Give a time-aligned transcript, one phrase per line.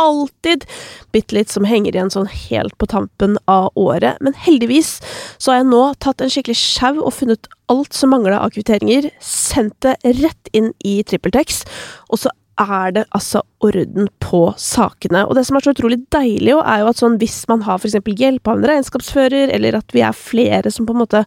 [0.00, 0.64] alltid
[1.12, 4.20] bitte litt som henger igjen sånn helt på tampen av året.
[4.24, 4.96] Men heldigvis
[5.38, 9.10] så har jeg nå tatt en skikkelig sjau og funnet alt som mangla av kvitteringer,
[9.20, 11.64] sendt det rett inn i TrippelTex,
[12.12, 15.26] og så er det altså orden på sakene.
[15.26, 17.82] Og det som er så utrolig deilig, jo, er jo at sånn hvis man har
[17.82, 21.24] eksempel hjelp av en regnskapsfører, eller at vi er flere som på en måte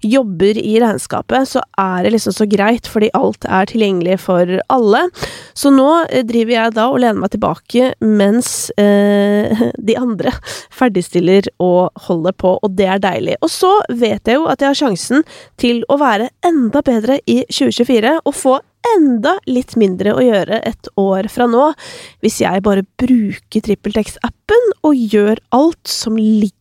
[0.00, 5.02] jobber i regnskapet, så er det liksom så greit, fordi alt er tilgjengelig for alle.
[5.56, 10.32] Så nå eh, driver jeg da og lener meg tilbake mens eh, de andre
[10.74, 13.38] ferdigstiller og holder på, og det er deilig.
[13.44, 15.24] Og så vet jeg jo at jeg har sjansen
[15.60, 18.58] til å være enda bedre i 2024 og få
[18.94, 21.66] enda litt mindre å gjøre et år fra nå,
[22.24, 26.59] hvis jeg bare bruker TrippelTex-appen og gjør alt som ligger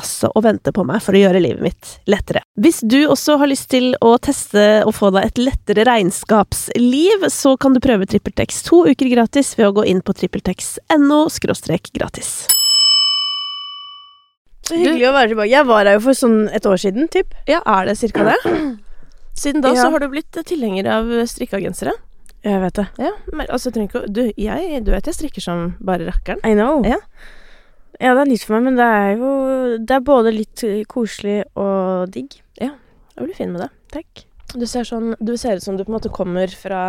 [0.00, 2.42] altså og venter på meg for å gjøre livet mitt lettere.
[2.60, 7.56] Hvis du også har lyst til å teste og få deg et lettere regnskapsliv, så
[7.60, 11.20] kan du prøve TrippelTex to uker gratis ved å gå inn på trippeltex.no
[11.96, 12.30] gratis.
[14.70, 15.50] Så hyggelig å være tilbake.
[15.50, 17.34] Jeg var her jo for sånn et år siden, typ.
[17.50, 18.38] Ja, er det cirka det?
[19.40, 19.82] Siden da Ja.
[19.82, 21.94] så har du blitt tilhenger av strikka gensere.
[22.44, 22.86] Jeg vet det.
[23.02, 26.40] Ja, men altså, trenger ikke å Du, jeg, du vet jeg strikker som bare rakkeren.
[26.46, 26.84] I know.
[26.86, 27.00] Ja.
[28.00, 29.30] Ja, det er nytt for meg, men det er jo
[29.84, 32.38] Det er både litt koselig og digg.
[32.60, 32.72] Ja,
[33.16, 33.70] Jeg blir fin med det.
[33.92, 34.24] Takk.
[34.56, 36.82] Du ser, sånn, du ser ut som du på en måte kommer fra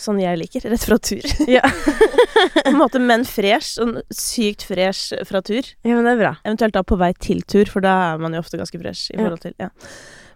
[0.00, 1.24] sånn jeg liker, rett fra tur.
[1.56, 1.64] Ja.
[2.62, 3.74] på en måte, men fresh.
[3.80, 5.66] Sånn sykt fresh fra tur.
[5.82, 6.32] ja, men det er bra.
[6.44, 9.10] Eventuelt da på vei til tur, for da er man jo ofte ganske fresh.
[9.14, 9.70] i forhold til, ja.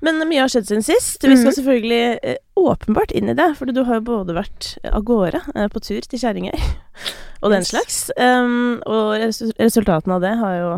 [0.02, 1.22] Men mye har skjedd siden sist.
[1.22, 1.56] Vi skal Mhm.
[1.58, 5.68] selvfølgelig eh, åpenbart inn i det, for du har jo både vært av gårde eh,
[5.68, 6.58] på tur til Kjerringøy
[7.42, 8.10] og den slags.
[8.18, 10.72] Um, og resu resultatene av det har jo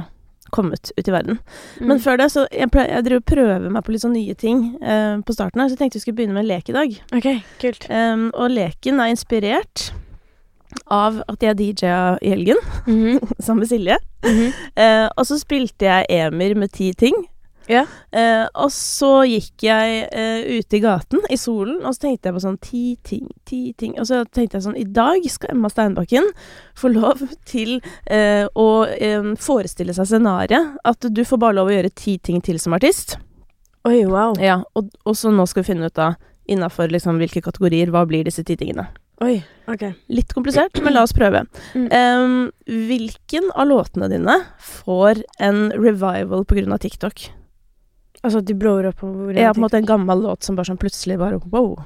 [0.54, 1.38] kommet ut i verden.
[1.80, 1.86] Mm.
[1.88, 4.76] Men før det, så jeg, jeg driver og prøver meg på litt sånn nye ting
[4.82, 6.94] eh, på starten her, så jeg tenkte vi skulle begynne med en lek i dag.
[7.18, 7.28] OK,
[7.60, 7.86] kult.
[7.90, 9.90] Um, og leken er inspirert
[10.92, 13.18] av at jeg DJ-a i helgen Mhm.
[13.44, 13.98] sammen med Silje.
[14.24, 14.52] Mhm.
[14.76, 17.26] Eh, og så spilte jeg Emir med ti ting.
[17.70, 17.82] Ja.
[18.14, 22.36] Eh, og så gikk jeg eh, ute i gaten i solen, og så tenkte jeg
[22.36, 23.96] på sånn ti ting, ti ting.
[24.00, 26.30] Og så tenkte jeg sånn I dag skal Emma Steinbakken
[26.78, 28.68] få lov til eh, å
[29.42, 33.16] forestille seg scenarioet at du får bare lov å gjøre ti ting til som artist.
[33.86, 34.34] Oi, wow.
[34.42, 36.14] Ja, og, og så nå skal vi finne ut da
[36.50, 38.88] innafor liksom, hvilke kategorier, hva blir disse ti tingene.
[39.24, 39.38] Oi,
[39.70, 39.82] OK.
[40.12, 41.46] Litt komplisert, men la oss prøve.
[41.74, 41.86] Mm.
[41.88, 42.36] Um,
[42.68, 47.30] hvilken av låtene dine får en revival av TikTok?
[48.26, 50.66] Altså at de blower opp hvor Jeg på en måte en gammel låt som bare
[50.66, 51.76] sånn plutselig bare wow.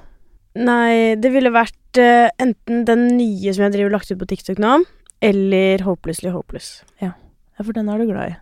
[0.56, 4.58] Nei, det ville vært uh, enten den nye som jeg driver lagt ut på TikTok
[4.62, 4.78] nå,
[5.22, 6.80] eller Hopelessly Hopeless.
[7.04, 7.12] Ja,
[7.60, 8.38] for den er du glad i.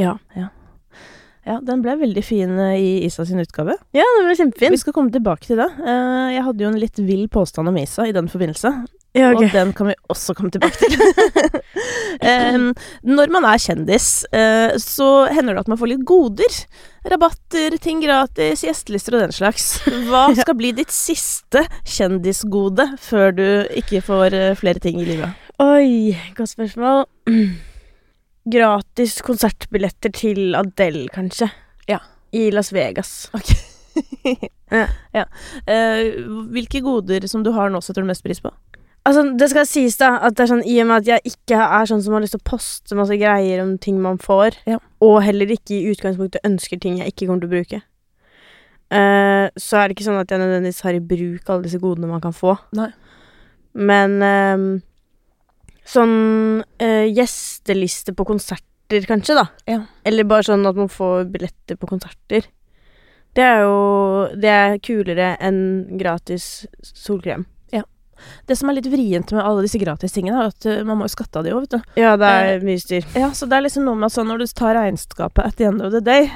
[0.00, 0.16] Ja.
[0.34, 0.48] Ja,
[1.42, 3.74] den ble veldig fin eh, i Isa sin utgave.
[3.96, 4.74] Ja, den ble kjempefin.
[4.74, 5.68] Vi skal komme tilbake til det.
[5.82, 8.72] Eh, jeg hadde jo en litt vill påstand om Isa i den forbindelse,
[9.12, 10.94] Ja, og den kan vi også komme tilbake til.
[12.54, 12.70] um,
[13.04, 16.60] når man er kjendis, uh, så hender det at man får litt goder.
[17.12, 19.66] Rabatter, ting gratis, gjestelister og den slags.
[20.08, 23.44] Hva skal bli ditt siste kjendisgode før du
[23.82, 25.52] ikke får flere ting i livet?
[25.60, 27.04] Oi, godt spørsmål.
[28.50, 31.50] Gratis konsertbilletter til Adele, kanskje.
[31.88, 32.00] Ja.
[32.32, 33.30] I Las Vegas.
[34.72, 34.86] Ja.
[35.18, 35.26] ja.
[35.68, 38.48] Uh, hvilke goder som du har nå, setter du mest pris på?
[39.04, 41.58] Altså, det skal sies da at det er sånn, i og med at jeg ikke
[41.60, 44.78] er sånn som har lyst til å poste masse greier om ting man får, Ja.
[45.04, 47.82] og heller ikke i utgangspunktet ønsker ting jeg ikke kommer til å bruke,
[48.94, 52.08] uh, så er det ikke sånn at jeg nødvendigvis har i bruk alle disse godene
[52.14, 52.56] man kan få.
[52.78, 52.88] Nei.
[53.74, 54.66] Men ehm,
[55.88, 59.46] sånn eh, gjesteliste på konserter, kanskje, da.
[59.70, 59.78] Ja.
[60.04, 62.46] Eller bare sånn at man får billetter på konserter.
[63.32, 63.76] Det er jo
[64.36, 67.46] Det er kulere enn gratis solkrem.
[68.46, 71.14] Det som er litt vrient med alle disse gratistingene, er at eh, man må jo
[71.14, 72.00] skatte av de òg, vet du.
[72.02, 73.06] Ja, det er mye styr.
[73.18, 75.68] Ja, så det er liksom noe med at sånn når du tar regnskapet at the
[75.70, 76.30] end of the day,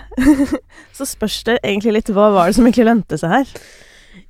[0.96, 3.56] så spørs det egentlig litt hva var det som egentlig lønte seg her.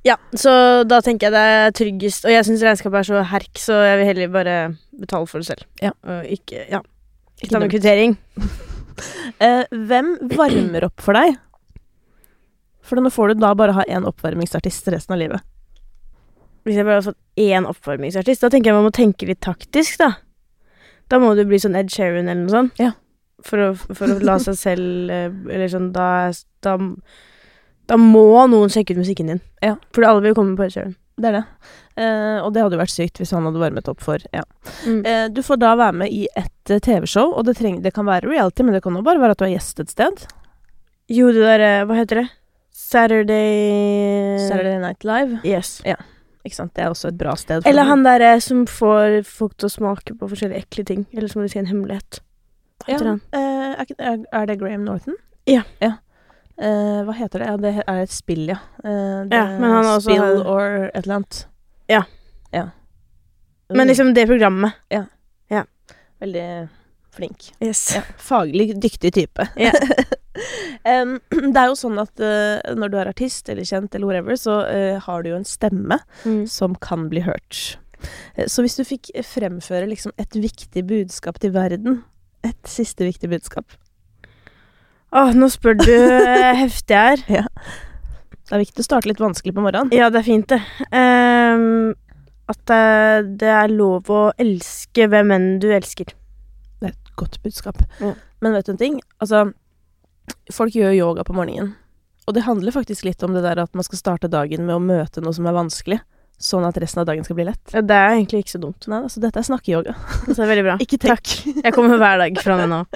[0.07, 0.51] Ja, så
[0.87, 3.97] da tenker jeg det er tryggest Og jeg syns regnskapet er så herk, så jeg
[3.99, 4.55] vil heller bare
[4.95, 5.65] betale for det selv.
[5.83, 5.91] Ja.
[6.07, 6.79] Og ikke Ja.
[7.41, 8.17] Ikke ta med kvittering.
[9.37, 11.35] Eh, hvem varmer opp for deg?
[12.81, 15.43] For nå får du da bare ha én oppvarmingsartist resten av livet.
[16.65, 19.99] Hvis jeg bare hadde fått én oppvarmingsartist, da tenker jeg man må tenke litt taktisk,
[20.01, 20.15] da.
[21.13, 22.81] Da må du bli sånn Ed Sheeran eller noe sånt.
[22.81, 22.95] Ja.
[23.45, 26.31] For å, for å la seg selv eh, Eller sånn da,
[26.65, 26.71] da
[27.87, 29.43] Da må noen sjekke ut musikken din.
[29.63, 29.75] Ja.
[29.95, 30.95] Fordi alle vil komme på Ed Sheeran.
[31.17, 31.43] det er det.
[31.97, 34.43] Eh, og det hadde jo vært sykt hvis han hadde varmet opp for Ja.
[34.85, 34.99] Mm.
[35.01, 38.05] Eh, du får da være med i et eh, TV-show, og det, treng, det kan
[38.05, 40.27] være reality, men det kan jo bare være at du er gjest et sted.
[41.09, 42.27] Jo, det derre Hva heter det?
[42.77, 45.39] Saturday Saturday Night Live.
[45.47, 45.79] Yes.
[46.45, 46.75] Ikke sant?
[46.75, 47.65] Det er også et bra sted.
[47.67, 51.05] Eller han derre som får folk til å smake på forskjellige ekle ting.
[51.15, 52.21] Eller må de si en hemmelighet.
[52.87, 52.99] Ja,
[53.33, 55.17] eh, er det Graham Norton?
[55.49, 55.63] Ja.
[55.81, 55.97] Ja.
[56.57, 57.47] Eh, hva heter det?
[57.51, 58.57] Ja, det er et spill, ja.
[58.83, 61.45] Eh, det Ja, men han har også- Spill or et eller annet.
[61.89, 62.03] Ja.
[62.51, 62.69] ja.
[63.69, 64.73] Men liksom det programmet.
[64.89, 65.05] Ja.
[65.51, 65.63] ja.
[66.21, 66.69] Veldig
[67.13, 67.51] flink.
[67.61, 67.95] Yes.
[67.95, 69.47] Ja, faglig dyktig type.
[69.57, 69.71] Ja.
[71.01, 71.19] um,
[71.53, 74.59] det er jo sånn at uh, når du er artist eller kjent eller whatever, så
[74.65, 76.47] uh, har du jo en stemme Mm.
[76.49, 77.77] som kan bli hørt.
[78.37, 82.03] Uh, Så hvis du fikk fremføre liksom et viktig budskap til verden,
[82.43, 83.65] et siste viktig budskap
[85.15, 87.23] Åh, nå spør du eh, heftig her.
[88.47, 89.91] Det er viktig å starte litt vanskelig på morgenen.
[89.95, 90.59] Ja, det er fint, det.
[90.91, 91.95] Um,
[92.47, 96.13] at det, det er lov å elske hvem enn du elsker.
[96.79, 97.81] Det er et godt budskap.
[98.03, 98.13] Ja.
[98.43, 99.01] Men vet du en ting?
[99.23, 99.49] Altså,
[100.53, 101.73] folk gjør yoga på morgenen.
[102.27, 104.83] Og det handler faktisk litt om det der at man skal starte dagen med å
[104.83, 105.99] møte noe som er vanskelig.
[106.37, 107.61] Sånn at resten av dagen skal bli lett.
[107.73, 108.85] Ja, Det er egentlig ikke så dumt.
[108.91, 109.95] Nei, altså dette er snakkeyoga.
[110.27, 110.75] Det er veldig bra.
[110.85, 111.31] Ikke tenk.
[111.63, 112.83] Jeg kommer hver dag fra det nå.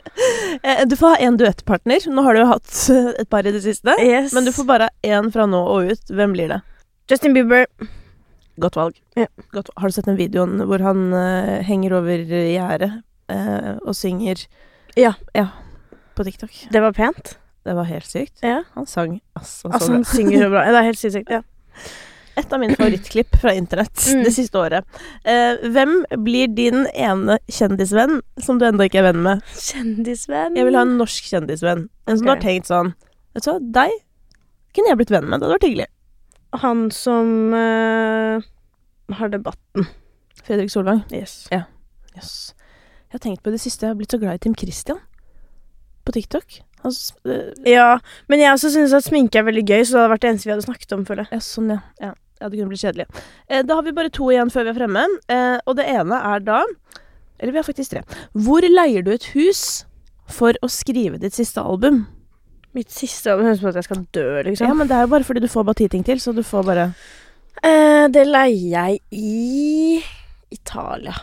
[0.62, 2.04] Eh, Du får ha en duettpartner.
[2.12, 2.70] Nå har du jo hatt
[3.24, 3.96] et par i det siste.
[4.04, 4.34] Yes.
[4.36, 6.12] Men du får bare én fra nå og ut.
[6.12, 6.60] Hvem blir det?
[7.10, 7.66] Justin Bieber.
[8.62, 9.00] Godt valg.
[9.18, 9.26] Ja.
[9.56, 9.72] Godt.
[9.80, 12.92] Har du sett den videoen hvor han uh, henger over gjerdet
[13.32, 14.44] uh, og synger
[15.00, 15.16] Ja.
[15.34, 15.48] Ja.
[16.14, 16.54] På TikTok.
[16.70, 17.34] Det var pent.
[17.66, 18.38] Det var helt sykt.
[18.46, 18.62] Ja.
[18.76, 19.82] Han sang altså så bra.
[19.96, 20.66] han synger så bra.
[20.70, 21.32] Det er helt sykt.
[21.40, 21.42] Ja.
[22.40, 24.24] Et av mine favorittklipp fra internett Mm.
[24.24, 24.86] det siste året.
[25.28, 29.42] Eh, hvem blir din ene kjendisvenn som du ennå ikke er venn med?
[29.56, 30.56] Kjendisvenn.
[30.56, 31.90] Jeg vil ha en norsk kjendisvenn.
[32.08, 32.94] En som du har tenkt sånn
[33.36, 33.92] Vet du hva, deg
[34.76, 35.40] kunne jeg blitt venn med.
[35.40, 35.88] Det hadde vært hyggelig.
[36.64, 38.42] Han som uh,
[39.16, 39.88] har debatten.
[40.44, 41.04] Fredrik Solvang.
[41.12, 41.46] Yes.
[41.52, 42.34] Jøss.
[43.12, 45.00] Jeg har tenkt på det siste, jeg har blitt så glad i Tim Christian.
[46.04, 46.62] På TikTok.
[46.84, 47.14] Altså,
[47.68, 50.30] Ja, men jeg også syns at sminke er veldig gøy, så det hadde vært det
[50.32, 51.38] eneste vi hadde snakket om, føler jeg.
[51.38, 51.80] ja, sånn, ja.
[52.02, 52.14] ja.
[52.42, 53.06] Ja, det kunne bli kjedelig.
[53.48, 55.06] Eh, da har vi bare to igjen før vi er fremme.
[55.30, 56.64] Eh, og det ene er da
[57.42, 58.02] Eller vi har faktisk tre.
[58.38, 59.86] Hvor leier du et hus
[60.30, 62.04] for å skrive ditt siste album?
[62.78, 64.70] Mitt siste album høres ut som at jeg skal dø, liksom.
[64.70, 66.44] Ja, men det er jo bare fordi du får bare ti ting til, så du
[66.46, 66.92] får bare
[67.62, 70.02] Eh, det leier jeg i
[70.54, 71.14] Italia.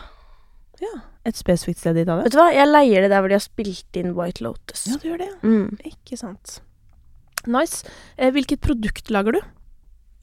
[0.79, 0.91] Ja.
[1.27, 2.23] Et spesifikt sted i Italia.
[2.23, 4.85] Vet du hva, jeg leier det der hvor de har spilt inn White Lotus.
[4.87, 5.29] Ja, du gjør det.
[5.43, 5.79] Mm.
[5.89, 6.59] Ikke sant.
[7.49, 7.83] Nice.
[8.17, 9.41] Eh, hvilket produkt lager du?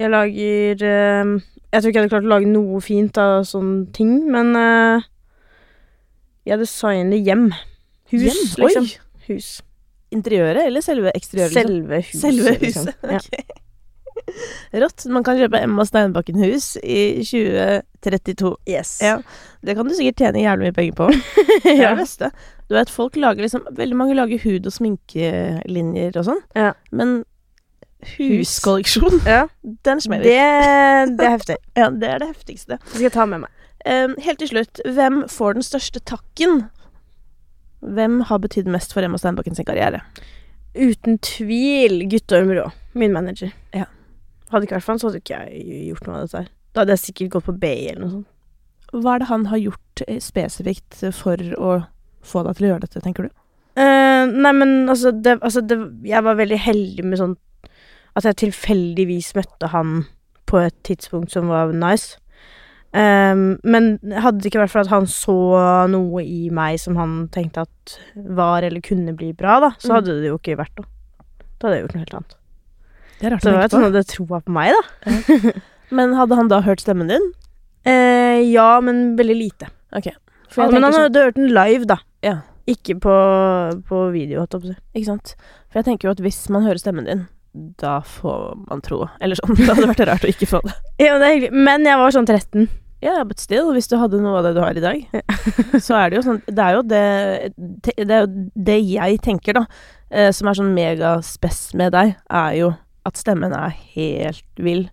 [0.00, 1.30] Jeg lager eh,
[1.72, 5.06] Jeg tror ikke jeg hadde klart å lage noe fint av sånne ting, men eh,
[6.46, 7.48] jeg designer hjem.
[8.12, 8.42] Hus, Hjem?
[8.62, 8.84] liksom.
[8.86, 9.22] Oi!
[9.30, 9.48] Hus.
[10.14, 11.56] Interiøret eller selve eksteriøret?
[11.56, 11.70] liksom?
[11.72, 12.20] Selve huset.
[12.22, 12.90] Selve liksom.
[12.92, 13.08] huset.
[13.10, 13.18] Ja.
[13.18, 13.62] ok.
[14.82, 15.04] Rått.
[15.12, 18.52] Man kan kjøpe Emma Steinbakken-hus i 2032.
[18.70, 18.94] Yes.
[19.04, 19.16] Ja,
[19.66, 21.08] Det kan du sikkert tjene jævlig mye penger på.
[21.66, 22.30] Det er det beste.
[22.70, 26.72] Du vet, folk lager liksom Veldig mange lager hud- og sminkelinjer og sånn, Ja.
[26.94, 27.20] men
[28.16, 29.46] huskolleksjon, ja.
[29.62, 30.24] den Det, smeller.
[31.16, 31.56] det er heftig.
[31.80, 32.78] Ja, det er det heftigste.
[32.82, 33.52] Det skal jeg ta med meg.
[33.86, 36.64] Um, helt til slutt, hvem får den største takken?
[37.86, 40.00] Hvem har betydd mest for Emma Steinbakken sin karriere?
[40.76, 43.52] Uten tvil Guttorm Rå, min manager.
[43.76, 43.86] Ja.
[44.50, 46.50] Hadde ikke vært for han, så hadde ikke jeg gjort noe av dette her.
[46.74, 48.32] Da hadde jeg sikkert gått på BI eller noe sånt.
[48.96, 51.72] Hva er det han har gjort eh, spesifikt for å
[52.26, 53.32] få deg til å gjøre dette, tenker du?
[53.76, 55.76] Uh, nei, men altså, det, altså det,
[56.08, 57.34] Jeg var veldig heldig med sånn
[58.16, 60.06] At jeg tilfeldigvis møtte han
[60.48, 62.16] på et tidspunkt som var nice.
[62.96, 65.34] Um, men hadde det ikke vært for at han så
[65.92, 67.96] noe i meg som han tenkte at
[68.38, 69.94] var eller kunne bli bra, da, så Mm.
[69.98, 70.86] hadde det jo ikke vært noe.
[71.60, 72.36] Da hadde jeg gjort noe helt annet.
[73.18, 75.52] Det er rart Så det var sånn at det troa på meg, da.
[75.90, 77.28] Men hadde han da hørt stemmen din?
[77.86, 79.68] Uh, ja, men veldig lite.
[79.92, 80.06] Ok.
[80.56, 81.98] Ja, men han hadde hørt den live, da.
[82.24, 82.38] Ja.
[82.66, 83.12] Ikke på,
[83.86, 84.40] på video.
[84.40, 84.80] holdt jeg på å si.
[84.96, 85.34] Ikke sant?
[85.68, 87.26] For jeg tenker jo at hvis man hører stemmen din,
[87.80, 89.04] da får man tro.
[89.20, 89.54] Eller sånn.
[89.58, 90.74] Det hadde vært rart å ikke få det.
[91.02, 91.62] Ja, det er hyggelig.
[91.68, 92.68] Men jeg var sånn 13.
[93.04, 95.02] Ja, but still, hvis du hadde noe av det du har i dag,
[95.84, 97.02] så er det jo sånn Det er jo det
[97.84, 99.66] Det er jo det jeg tenker, da,
[100.08, 102.72] eh, som er sånn megaspess med deg, er jo
[103.06, 104.88] at stemmen er helt vill.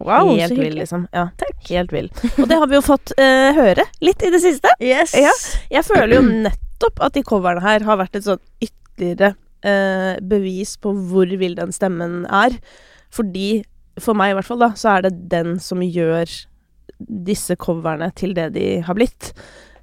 [0.00, 1.08] Wow, helt vill, liksom.
[1.12, 1.26] Ja,
[1.68, 2.08] helt vill.
[2.38, 4.70] Og det har vi jo fått eh, høre litt i det siste.
[4.80, 5.16] Yes.
[5.18, 5.32] Ja.
[5.72, 9.34] Jeg føler jo nettopp at de coverne her har vært et sånn ytterligere
[9.66, 12.56] eh, bevis på hvor vill den stemmen er.
[13.14, 13.62] Fordi,
[14.00, 16.30] for meg i hvert fall, da, så er det den som gjør
[17.00, 19.32] disse coverne til det de har blitt.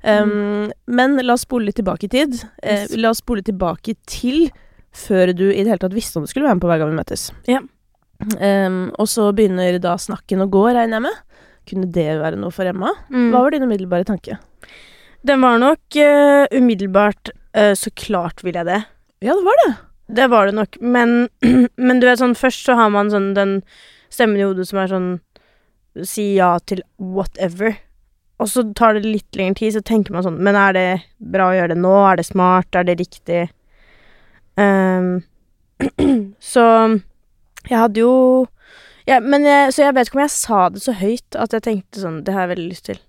[0.03, 2.37] Um, Men la oss spole litt tilbake i tid.
[2.63, 4.47] Eh, la oss spole tilbake til
[4.97, 6.93] før du i det hele tatt visste om du skulle være med på Hver gang
[6.93, 7.29] vi møtes.
[7.49, 7.61] Ja.
[8.17, 11.23] Um, og så begynner da snakken å gå, regner jeg med.
[11.69, 12.93] kunne det være noe for Emma?
[13.11, 13.29] Mm.
[13.33, 14.39] Hva var din umiddelbare tanke?
[15.27, 18.81] Den var nok uh, umiddelbart uh, Så klart vil jeg det.
[19.19, 19.75] Ja, det var det.
[20.07, 21.29] Det var det nok, men,
[21.75, 23.57] men du vet sånn Først så har man sånn den
[24.13, 25.09] stemmen i hodet som er sånn
[26.05, 27.73] Si ja til whatever.
[28.37, 31.49] Og så tar det litt lengre tid, så tenker man sånn Men er det bra
[31.49, 31.95] å gjøre det nå?
[32.05, 32.69] Er det smart?
[32.77, 33.47] Er det riktig?
[34.57, 35.25] Um,
[36.53, 36.67] så
[37.67, 38.13] jeg hadde jo
[39.07, 42.01] ja, jeg, Så jeg vet ikke om jeg sa det så høyt at jeg tenkte
[42.03, 43.01] sånn Det har jeg veldig lyst til.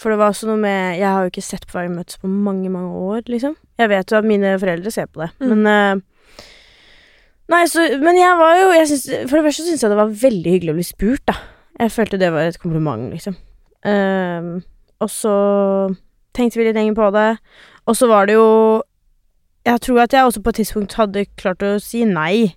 [0.00, 2.28] For det var også noe med Jeg har jo ikke sett på Hver møtes på
[2.30, 3.56] mange, mange år, liksom.
[3.80, 5.50] Jeg vet jo at mine foreldre ser på det, Mm.
[5.52, 5.66] men
[6.00, 6.06] uh,
[7.50, 10.12] Nei, så Men jeg var jo jeg synes, For det første syns jeg det var
[10.22, 11.34] veldig hyggelig å bli spurt, da.
[11.80, 13.36] Jeg følte det var et kompliment, liksom.
[13.86, 14.60] Uh,
[15.00, 15.34] og så
[16.36, 17.28] tenkte vi litt lenger på det,
[17.88, 18.82] og så var det jo
[19.66, 22.54] Jeg tror at jeg også på et tidspunkt hadde klart å si nei.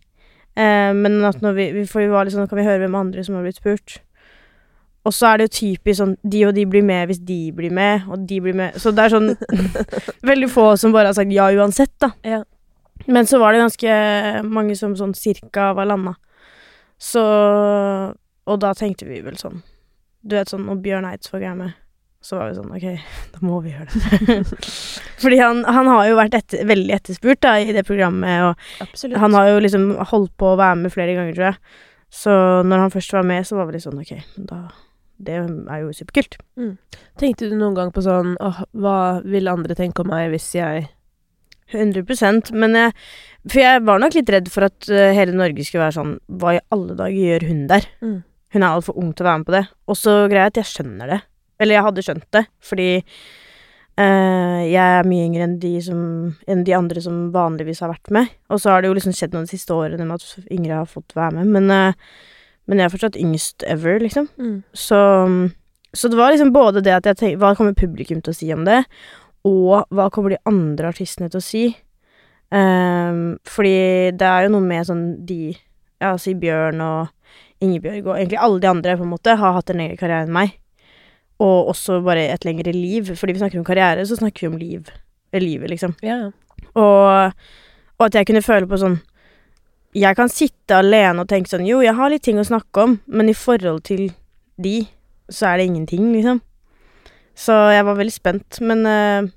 [0.55, 2.93] Uh, men at når vi, vi, For vi var litt sånn Kan vi høre hvem
[3.00, 4.01] andre som har blitt spurt?
[5.03, 7.74] Og så er det jo typisk sånn De og de blir med hvis de blir
[7.75, 9.33] med, og de blir med Så det er sånn
[10.31, 12.13] Veldig få som bare har sagt ja uansett, da.
[12.24, 12.43] Ja.
[13.05, 13.93] Men så var det ganske
[14.48, 16.15] mange som sånn cirka var landa.
[17.01, 17.24] Så
[18.48, 19.62] Og da tenkte vi vel sånn
[20.24, 21.74] Du vet sånn Når Bjørn Eidsvåg er med,
[22.24, 22.86] så var vi sånn Ok,
[23.36, 24.38] da må vi gjøre det.
[25.24, 29.19] Fordi han, han har jo vært etter, veldig etterspurt da i det programmet, og Absolutt.
[29.19, 31.83] han har jo liksom holdt på å være med flere ganger, tror jeg.
[32.13, 32.33] Så
[32.67, 34.12] når han først var med, så var vi litt sånn ok,
[34.51, 34.60] da
[35.17, 36.39] Det er jo superkult.
[37.20, 40.88] Tenkte du noen gang på sånn åh, hva vil andre tenke om meg hvis jeg
[41.74, 42.91] 100% Men jeg
[43.48, 46.58] For jeg var nok litt redd for at eh, hele Norge skulle være sånn Hva
[46.58, 47.88] i alle dager gjør hun der?
[48.03, 48.20] Mm.
[48.53, 49.63] Hun er altfor ung til å være med på det.
[49.89, 51.17] Og så greier jeg at jeg skjønner det.
[51.63, 56.03] Eller jeg hadde skjønt det, fordi øh, jeg er mye yngre enn de, som,
[56.46, 58.29] enn de andre som vanligvis har vært med.
[58.53, 60.91] Og så har det jo liksom skjedd noe de siste årene med at yngre har
[60.91, 61.50] fått være med.
[61.55, 62.22] Men, eh,
[62.70, 64.29] men jeg er fortsatt yngst ever, liksom.
[64.74, 65.00] Så,
[65.93, 68.51] så det var liksom både det at jeg tenkte Hva kommer publikum til å si
[68.55, 68.84] om det?
[69.48, 71.65] Og hva kommer de andre artistene til å si?
[72.53, 75.55] Um, fordi det er jo noe med sånn de
[76.03, 77.10] Ja, si Bjørn og
[77.63, 80.36] Ingebjørg og egentlig alle de andre på en måte har hatt en lengre karriere enn
[80.36, 80.58] meg.
[81.43, 83.08] Og også bare et lengre liv.
[83.15, 84.91] Fordi vi snakker om karriere, så snakker vi om liv.
[85.34, 85.96] Livet, liksom.
[86.05, 86.67] Ja, ja.
[86.75, 87.34] Og,
[87.98, 89.00] og at jeg kunne føle på sånn
[89.93, 92.97] Jeg kan sitte alene og tenke sånn Jo, jeg har litt ting å snakke om,
[93.05, 94.07] men i forhold til
[94.62, 94.83] de,
[95.29, 96.41] så er det ingenting, liksom.
[97.38, 99.29] Så jeg var veldig spent, men uh,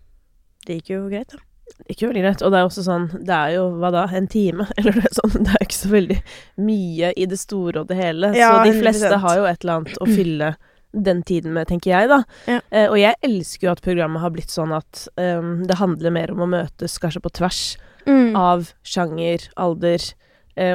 [0.66, 1.42] det gikk jo greit, da.
[1.76, 2.44] Det gikk jo veldig greit.
[2.46, 4.68] Og det er også sånn Det er jo, hva da, en time?
[4.78, 6.16] Eller det er sånn Det er ikke så veldig
[6.62, 8.32] mye i det store og det hele.
[8.38, 8.84] Ja, så de 100%.
[8.84, 10.54] fleste har jo et eller annet å fylle
[10.96, 12.22] den tiden med, tenker jeg, da.
[12.48, 12.60] Ja.
[12.72, 16.32] Uh, og jeg elsker jo at programmet har blitt sånn at um, det handler mer
[16.32, 17.64] om å møtes kanskje på tvers
[18.06, 19.98] av sjanger, alder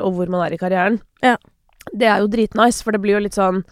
[0.01, 0.99] og hvor man er i karrieren.
[1.23, 1.37] Ja.
[1.91, 3.63] Det er jo dritnice, for det blir jo litt sånn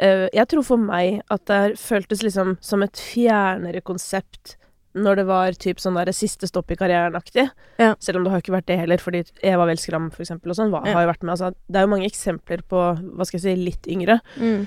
[0.00, 4.56] eh, Jeg tror for meg at det føltes liksom som et fjernere konsept
[4.98, 7.44] når det var typ sånn der siste stopp i karrieren-aktig.
[7.78, 7.92] Ja.
[8.02, 10.58] Selv om det har ikke vært det heller, fordi Eva Vel Skram for eksempel og
[10.58, 10.80] sånn Ja.
[10.96, 11.34] har jo vært med.
[11.36, 14.18] Altså, det er jo mange eksempler på, hva skal jeg si, litt yngre.
[14.40, 14.66] Mm.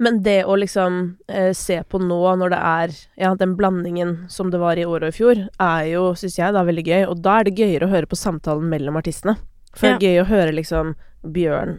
[0.00, 4.50] Men det å liksom eh, se på nå, når det er ja, den blandingen som
[4.50, 7.02] det var i året og i fjor, er jo, syns jeg, da veldig gøy.
[7.12, 9.36] Og da er det gøyere å høre på samtalen mellom artistene.
[9.74, 11.78] For det er gøy å høre liksom Bjørn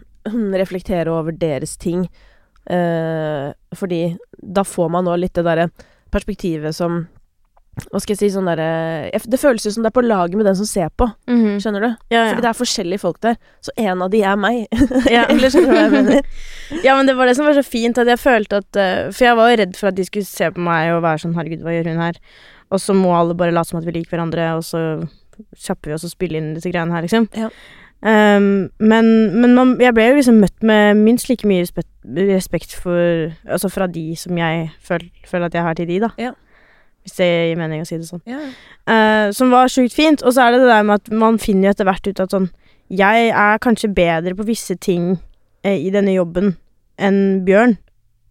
[0.54, 2.04] reflektere over deres ting.
[2.70, 5.70] Eh, fordi da får man nå litt det derre
[6.14, 7.08] perspektivet som
[7.88, 10.44] Hva skal jeg si, sånn derre Det føles jo som det er på laget med
[10.44, 11.56] den som ser på, Mhm.
[11.58, 11.88] skjønner du?
[12.12, 12.34] Ja, ja.
[12.34, 13.36] Fordi det er forskjellige folk der.
[13.64, 14.68] Så en av de er meg.
[15.10, 15.24] Ja.
[15.32, 16.22] Eller skjønner du hva jeg mener?
[16.84, 19.24] Ja, men det var det som var så fint, at jeg følte at eh, For
[19.24, 21.64] jeg var jo redd for at de skulle se på meg og være sånn Herregud,
[21.64, 22.20] hva gjør hun her?
[22.70, 25.08] Og så må alle bare late som at vi liker hverandre, og så
[25.56, 27.26] kjapper vi oss og spiller inn disse greiene her, liksom.
[27.34, 27.48] Ja.
[28.02, 29.04] Um, men
[29.40, 33.68] men man, jeg ble jo liksom møtt med minst like mye respekt, respekt for Altså
[33.70, 36.08] fra de som jeg føl, føler at jeg har til de, da.
[36.18, 36.32] Ja.
[37.02, 38.24] Hvis det gir mening å si det sånn.
[38.26, 38.40] Ja.
[38.90, 40.22] Uh, som var sjukt fint.
[40.26, 42.34] Og så er det det der med at man finner jo etter hvert ut at
[42.34, 42.50] sånn
[42.90, 45.14] Jeg er kanskje bedre på visse ting
[45.62, 46.56] eh, i denne jobben
[47.00, 47.78] enn Bjørn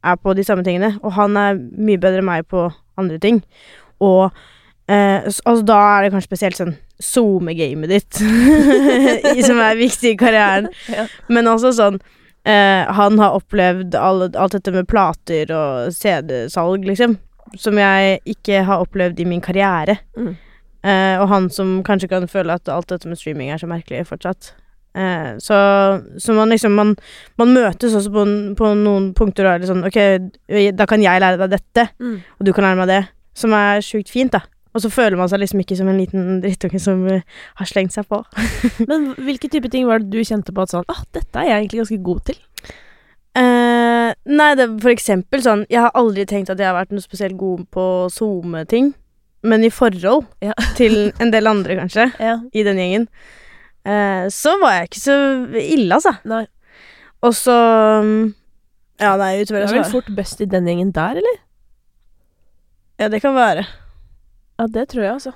[0.04, 0.98] er på de samme tingene.
[1.02, 2.68] Og han er mye bedre enn meg på
[3.00, 3.40] andre ting.
[4.04, 4.28] Og
[4.92, 8.22] eh, altså da er det kanskje spesielt sånn SoMe-gamet ditt
[9.48, 10.70] som er viktig i karrieren.
[10.92, 11.08] Ja.
[11.32, 11.98] Men også sånn
[12.46, 17.18] eh, Han har opplevd alle, alt dette med plater og CD-salg, liksom.
[17.60, 19.98] Som jeg ikke har opplevd i min karriere.
[20.16, 20.34] Mm.
[20.88, 24.06] Eh, og han som kanskje kan føle at alt dette med streaming er så merkelig
[24.10, 24.54] fortsatt.
[24.98, 25.58] Eh, så,
[26.20, 26.96] så man liksom man,
[27.40, 28.24] man møtes også på,
[28.60, 30.00] på noen punkter og er litt sånn Ok,
[30.76, 32.18] da kan jeg lære deg dette, Mm.
[32.40, 33.02] og du kan lære meg det.
[33.38, 34.42] Som er sjukt fint, da.
[34.72, 37.24] Og så føler man seg liksom ikke som en liten drittunge som uh,
[37.60, 38.22] har slengt seg på.
[38.90, 41.58] Men hvilke type ting var det du kjente på at sånn ah, dette er jeg
[41.60, 42.40] egentlig ganske god til?
[43.32, 47.04] Uh, Nei, det, for eksempel sånn Jeg har aldri tenkt at jeg har vært noe
[47.04, 48.92] spesielt god på SoMe-ting.
[49.48, 50.56] Men i forhold Ja.
[50.80, 52.40] til en del andre, kanskje, Ja.
[52.54, 53.08] i den gjengen,
[53.88, 55.18] uh, så var jeg ikke så
[55.62, 56.16] ille, altså.
[56.28, 56.46] Nei.
[57.22, 57.56] Og så
[58.04, 58.34] mm,
[59.02, 61.40] Ja, nei, Du utover det er så vel fort best i den gjengen der, eller?
[63.02, 63.66] Ja, det kan være.
[64.62, 65.32] Ja, det tror jeg, altså.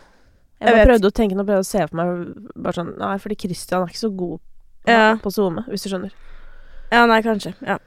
[0.61, 2.11] Jeg, Jeg bare prøvde å tenke noe, prøvde å se for meg
[2.55, 4.37] bare sånn Nei, fordi Christian er ikke så god
[4.85, 5.15] på, Ja.
[5.23, 6.13] på SoMe, hvis du skjønner.
[6.93, 7.55] Ja, nei, kanskje.
[7.65, 7.79] Ja.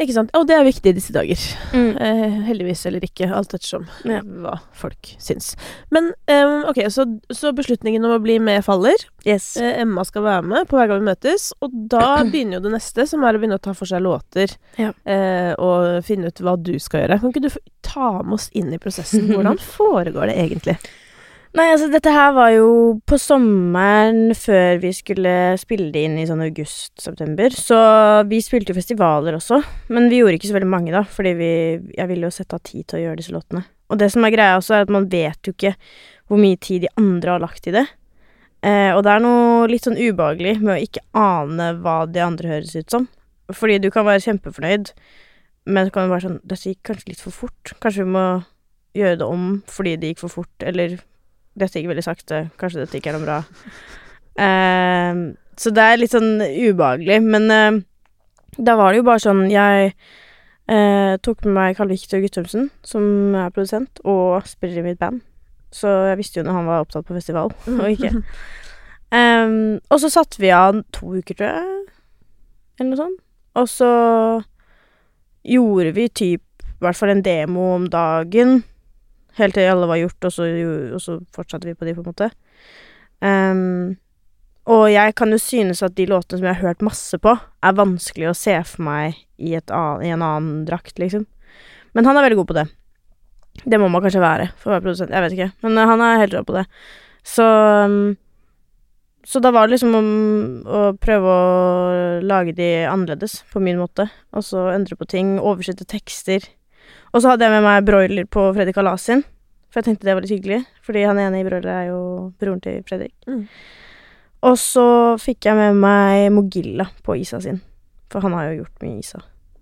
[0.00, 0.30] Ikke sant?
[0.38, 1.42] Og det er viktig i disse dager.
[1.76, 1.90] Mm.
[2.00, 4.22] Eh, heldigvis eller ikke, alt ettersom Ja.
[4.24, 5.52] hva folk syns.
[5.92, 7.04] Men eh, ok, så,
[7.36, 8.96] så beslutningen om å bli med faller.
[9.28, 9.52] Yes.
[9.60, 12.72] Eh, Emma skal være med på hver gang vi møtes, og da begynner jo det
[12.78, 14.56] neste, som er å begynne å ta for seg låter.
[14.80, 14.94] Ja.
[15.04, 17.20] Eh, og finne ut hva du skal gjøre.
[17.20, 17.52] Kan ikke du
[17.84, 19.28] ta med oss inn i prosessen?
[19.34, 20.78] Hvordan foregår det egentlig?
[21.50, 22.66] Nei, altså dette her var jo
[23.10, 27.50] på sommeren før vi skulle spille det inn i sånn august-september.
[27.58, 27.78] Så
[28.30, 29.58] vi spilte jo festivaler også,
[29.90, 31.52] men vi gjorde ikke så veldig mange da, fordi vi,
[31.96, 33.64] jeg ville jo sette av tid til å gjøre disse låtene.
[33.90, 35.74] Og det som er greia også, er at man vet jo ikke
[36.30, 37.84] hvor mye tid de andre har lagt i det.
[38.62, 42.54] Eh, og det er noe litt sånn ubehagelig med å ikke ane hva de andre
[42.54, 43.10] høres ut som.
[43.50, 44.94] Fordi du kan være kjempefornøyd,
[45.66, 47.72] men så kan du være sånn Dette gikk kanskje litt for fort.
[47.82, 48.26] Kanskje vi må
[48.94, 51.00] gjøre det om fordi det gikk for fort, eller
[51.58, 53.38] dette gikk veldig sakte, kanskje dette ikke er noe bra.
[54.40, 55.22] Uh,
[55.60, 57.80] så det er litt sånn ubehagelig, men uh,
[58.58, 59.90] da var det jo bare sånn Jeg
[60.70, 65.20] uh, tok med meg Karl Victor Guttormsen, som er produsent, og spiller i mitt band.
[65.74, 68.14] Så jeg visste jo når han var opptatt på festival, og ikke.
[69.10, 71.78] Um, og så satte vi av to uker, tror jeg,
[72.78, 73.22] eller noe sånt.
[73.58, 73.92] Og så
[75.42, 76.42] gjorde vi typ
[76.80, 78.62] i hvert fall en demo om dagen.
[79.38, 80.46] Helt til alle var gjort, og så,
[80.96, 82.30] og så fortsatte vi på de, på en måte.
[83.20, 83.98] Um,
[84.70, 87.76] og jeg kan jo synes at de låtene som jeg har hørt masse på, er
[87.78, 91.26] vanskelig å se for meg i, ann- i en annen drakt, liksom.
[91.96, 92.66] Men han er veldig god på det.
[93.64, 95.52] Det må man kanskje være for å være produsent, jeg vet ikke.
[95.66, 96.66] Men eh, han er helt rå på det.
[97.26, 98.16] Så um,
[99.26, 100.06] Så da var det liksom om
[100.64, 104.06] å prøve å lage de annerledes, på min måte.
[104.32, 106.46] Og så endre på ting, oversette tekster.
[107.10, 109.24] Og så hadde jeg med meg broiler på Fredrik Alas sin,
[109.70, 110.60] for jeg tenkte det var litt hyggelig.
[110.86, 112.00] Fordi han ene i broiler er jo
[112.40, 113.14] broren til Fredrik.
[113.26, 113.44] Mm.
[114.48, 114.86] Og så
[115.20, 117.60] fikk jeg med meg Mogilla på Isa sin,
[118.12, 119.20] for han har jo gjort mye Isa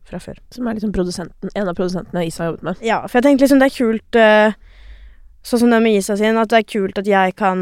[0.08, 0.38] fra før.
[0.54, 2.84] Som er liksom produsenten, en av produsentene Isa har jobbet med.
[2.86, 4.64] Ja, for jeg tenkte liksom det er kult eh,
[5.48, 7.60] Sånn som det med Isa sin, at det er kult at jeg kan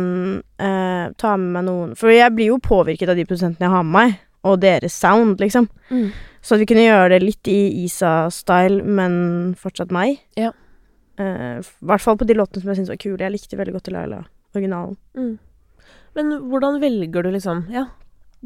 [0.59, 3.85] eh, ta med meg noen For jeg blir jo påvirket av de produsentene jeg har
[3.87, 5.68] med meg, og deres sound, liksom.
[6.46, 10.20] Så at vi kunne gjøre det litt i Isa-style, men fortsatt meg.
[10.38, 10.52] Ja.
[11.18, 13.22] Uh, I hvert fall på de låtene som jeg syntes var kule.
[13.24, 14.96] Jeg likte veldig godt Delilah, originalen.
[15.16, 15.32] Mm.
[16.16, 17.87] Men hvordan velger du liksom Ja,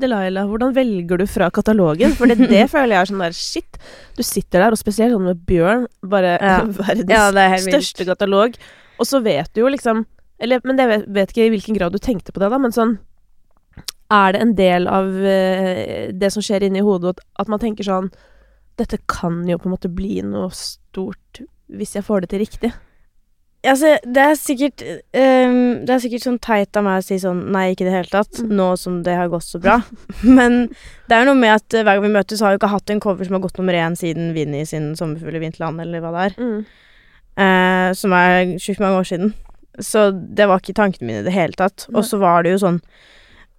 [0.00, 2.14] Delilah, hvordan velger du fra katalogen?
[2.16, 3.80] For det, det føler jeg er sånn der shit.
[4.16, 6.56] Du sitter der, og spesielt sånn med Bjørn, bare Ja.
[6.80, 7.28] verdens Ja,
[7.66, 8.56] største katalog.
[9.00, 10.04] Og så vet du jo liksom
[10.40, 12.72] Eller, men jeg vet, vet ikke i hvilken grad du tenkte på det, da, men
[12.72, 12.96] sånn
[14.10, 17.86] Er det en del av eh, det som skjer inni hodet, at, at man tenker
[17.86, 18.10] sånn
[18.80, 22.70] Dette kan jo på en måte bli noe stort hvis jeg får det til riktig.
[23.60, 24.82] Altså, det er sikkert
[25.14, 27.92] um, Det er sikkert sånn teit av meg å si sånn nei, ikke i det
[27.98, 28.54] hele tatt, Mm.
[28.56, 29.76] nå som det har gått så bra.
[30.38, 30.70] Men
[31.06, 32.90] det er jo noe med at eh, hver gang vi møtes, har jo ikke hatt
[32.90, 36.10] en cover som har gått nummer én siden Vinni sin 'Sommerfugl i vinterland', eller hva
[36.16, 36.40] det er.
[36.40, 36.64] Mm.
[37.36, 39.34] Uh, som er sjukt mange år siden.
[39.78, 41.86] Så det var ikke tankene mine i det hele tatt.
[41.92, 42.80] Og så var det jo sånn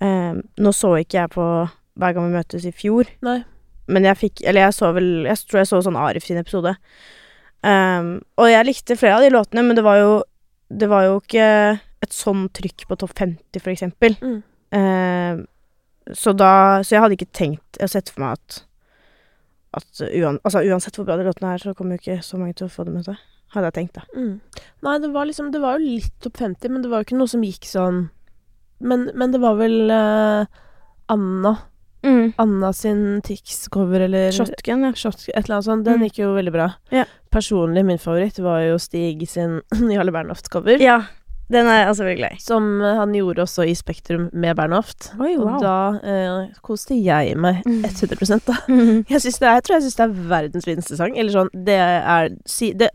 [0.01, 1.45] Nå så ikke jeg på
[2.01, 3.41] Hver gang vi møtes i fjor, Nei.
[3.91, 6.73] men jeg fikk Eller jeg så vel Jeg tror jeg så sånn Arif sin episode.
[7.61, 10.13] Um, og jeg likte flere av de låtene, men det var jo
[10.73, 11.47] Det var jo ikke
[12.01, 14.15] et sånn trykk på topp 50, for eksempel.
[14.25, 14.39] Mm.
[14.73, 15.43] Uh,
[16.17, 18.63] så da Så jeg hadde ikke tenkt Jeg har sett for meg at
[19.77, 22.57] At uan, altså, uansett hvor bra de låtene er, så kommer jo ikke så mange
[22.57, 23.19] til å få det med seg.
[23.53, 24.03] Hadde jeg tenkt, da.
[24.15, 24.41] Mm.
[24.83, 27.19] Nei, det var liksom Det var jo litt topp 50, men det var jo ikke
[27.19, 28.01] noe som gikk sånn
[28.82, 30.46] Men, men det var vel uh,
[31.12, 31.58] Anna
[32.41, 34.94] Anna sin Tix-cover eller Shotgun, ja.
[34.98, 35.86] Shotgun, et eller annet sånt.
[35.86, 36.06] Den Mm.
[36.08, 36.65] gikk jo veldig bra.
[36.89, 37.04] Ja.
[37.30, 39.60] Personlig, min favoritt var jo Stig sin
[39.94, 40.82] Jarle Bernhoft-cover.
[40.82, 41.04] Ja.
[41.51, 42.41] Den er altså veldig glad i.
[42.43, 45.09] Som han gjorde også i Spektrum med Bernhoft.
[45.19, 47.83] Oi, Og da eh, koste jeg meg Mm.
[47.85, 48.55] 100 da.
[49.11, 51.17] Jeg, det jeg tror jeg syns det er verdens fineste sang.
[51.17, 52.29] Eller sånn, det er
[52.79, 52.89] det,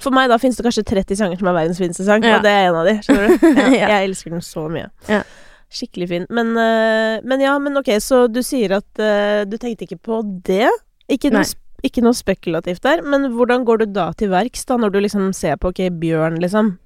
[0.00, 2.38] For meg da finnes det kanskje 30 sanger som er verdens fineste sang, Ja.
[2.38, 2.96] og det er en av de.
[3.04, 3.46] Skjønner du?
[3.78, 3.86] Ja.
[3.94, 4.88] Jeg elsker den så mye.
[5.08, 5.22] Ja.
[5.68, 6.26] Skikkelig fin.
[6.32, 10.22] Men, uh, men ja, men ok, så du sier at uh, du tenkte ikke på
[10.48, 10.70] det?
[11.12, 11.44] Ikke noe,
[11.84, 15.28] ikke noe spekulativt der, men hvordan går du da til verks, da, når du liksom
[15.36, 16.78] ser på ok, Bjørn, liksom?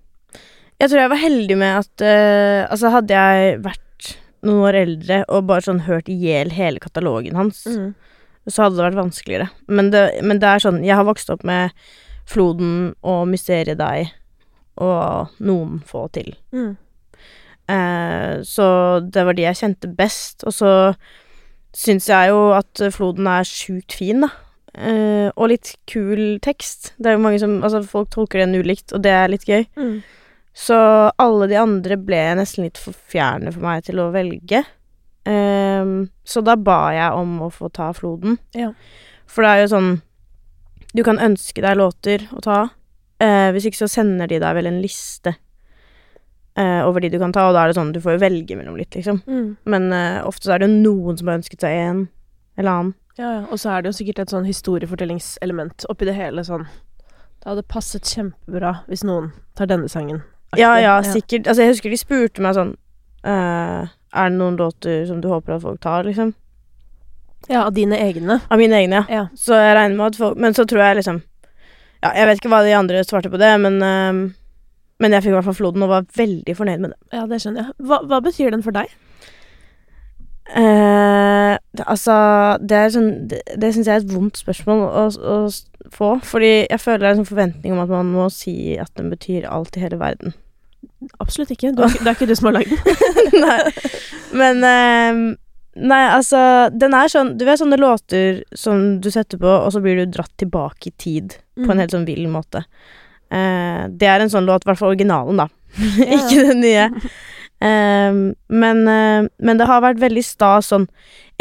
[0.82, 3.78] Jeg tror jeg var heldig med at uh, Altså, hadde jeg vært
[4.42, 7.92] noen år eldre og bare sånn hørt i hjel hele katalogen hans, Mm.
[8.50, 9.50] så hadde det vært vanskeligere.
[9.70, 11.70] Men det, men det er sånn Jeg har vokst opp med
[12.26, 14.10] Floden og Mysteriedeig
[14.82, 16.32] og noen få til.
[16.50, 16.72] Mm.
[17.70, 18.66] Uh, så
[19.06, 20.42] det var de jeg kjente best.
[20.48, 20.72] Og så
[21.76, 24.32] syns jeg jo at Floden er sjukt fin, da.
[24.72, 26.94] Uh, og litt kul tekst.
[26.98, 29.66] Det er jo mange som Altså, folk tolker den ulikt, og det er litt gøy.
[29.76, 30.02] Mm.
[30.52, 30.76] Så
[31.16, 34.62] alle de andre ble nesten litt for fjerne for meg til å velge.
[35.24, 38.36] Ehm, så da ba jeg om å få ta Floden.
[38.56, 38.72] Ja.
[39.30, 39.92] For det er jo sånn
[40.92, 42.58] Du kan ønske deg låter å ta.
[43.22, 45.32] Eh, hvis ikke så sender de deg vel en liste
[46.58, 48.76] eh, over de du kan ta, og da er det sånn Du får velge mellom
[48.76, 49.22] litt, liksom.
[49.24, 49.54] Mm.
[49.64, 52.02] Men eh, ofte så er det jo noen som har ønsket seg en
[52.58, 52.92] eller annen.
[53.16, 53.40] Ja, ja.
[53.48, 56.44] Og så er det jo sikkert et sånn historiefortellingselement oppi det hele.
[56.44, 56.66] Sånn
[57.40, 60.20] Det hadde passet kjempebra hvis noen tar denne sangen.
[60.58, 61.46] Ja, ja, sikkert.
[61.48, 62.74] Altså, jeg husker de spurte meg sånn
[63.24, 66.34] uh, Er det noen låter som du håper at folk tar, liksom?
[67.48, 68.36] Ja, av dine egne.
[68.52, 69.04] Av mine egne, ja.
[69.10, 69.22] Ja.
[69.34, 71.22] Så jeg regner med at folk Men så tror jeg liksom
[72.04, 74.20] Ja, jeg vet ikke hva de andre svarte på det, men uh,
[75.02, 77.00] Men jeg fikk i hvert fall Floden og var veldig fornøyd med det.
[77.16, 77.74] ja, det skjønner jeg.
[77.88, 78.92] Hva, hva betyr den for deg?
[80.52, 82.14] Eh, det, altså,
[82.60, 85.36] det er sånn Det, det syns jeg er et vondt spørsmål å, å
[85.92, 88.92] få, fordi jeg føler det er en sånn forventning om at man må si at
[89.00, 90.36] den betyr alt i hele verden.
[91.22, 91.72] Absolutt ikke.
[91.72, 93.40] Er, det er ikke du som har lagd den.
[93.46, 93.62] nei.
[94.36, 95.24] Men ehm,
[95.72, 99.80] Nei, altså Den er sånn Du vet sånne låter som du setter på, og så
[99.80, 102.62] blir du dratt tilbake i tid på en helt sånn vill måte.
[103.32, 105.48] Eh, det er en sånn låt, i hvert fall originalen, da.
[106.16, 106.88] Ikke den nye.
[107.62, 110.88] Ehm, men, eh, men det har vært veldig stas sånn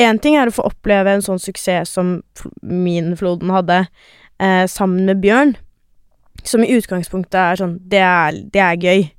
[0.01, 2.21] Én ting er å få oppleve en sånn suksess som
[2.61, 3.87] min Floden hadde,
[4.39, 5.55] eh, sammen med Bjørn.
[6.43, 9.11] Som i utgangspunktet er sånn Det er, det er gøy.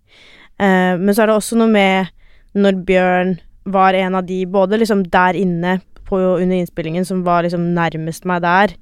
[0.58, 2.10] Eh, men så er det også noe med
[2.54, 7.42] når Bjørn var en av de, både liksom der inne på, under innspillingen, som var
[7.42, 8.74] liksom nærmest meg der.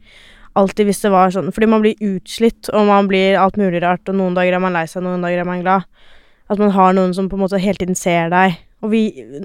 [0.56, 4.09] Alltid hvis det var sånn Fordi man blir utslitt, og man blir alt mulig rart,
[4.09, 5.87] og noen dager er man lei seg, noen dager er man glad.
[6.50, 8.56] At man har noen som på en måte hele tiden ser deg.
[8.82, 9.02] Og vi,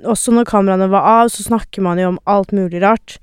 [0.08, 3.20] også når kameraene var av, så snakker man jo om alt mulig rart.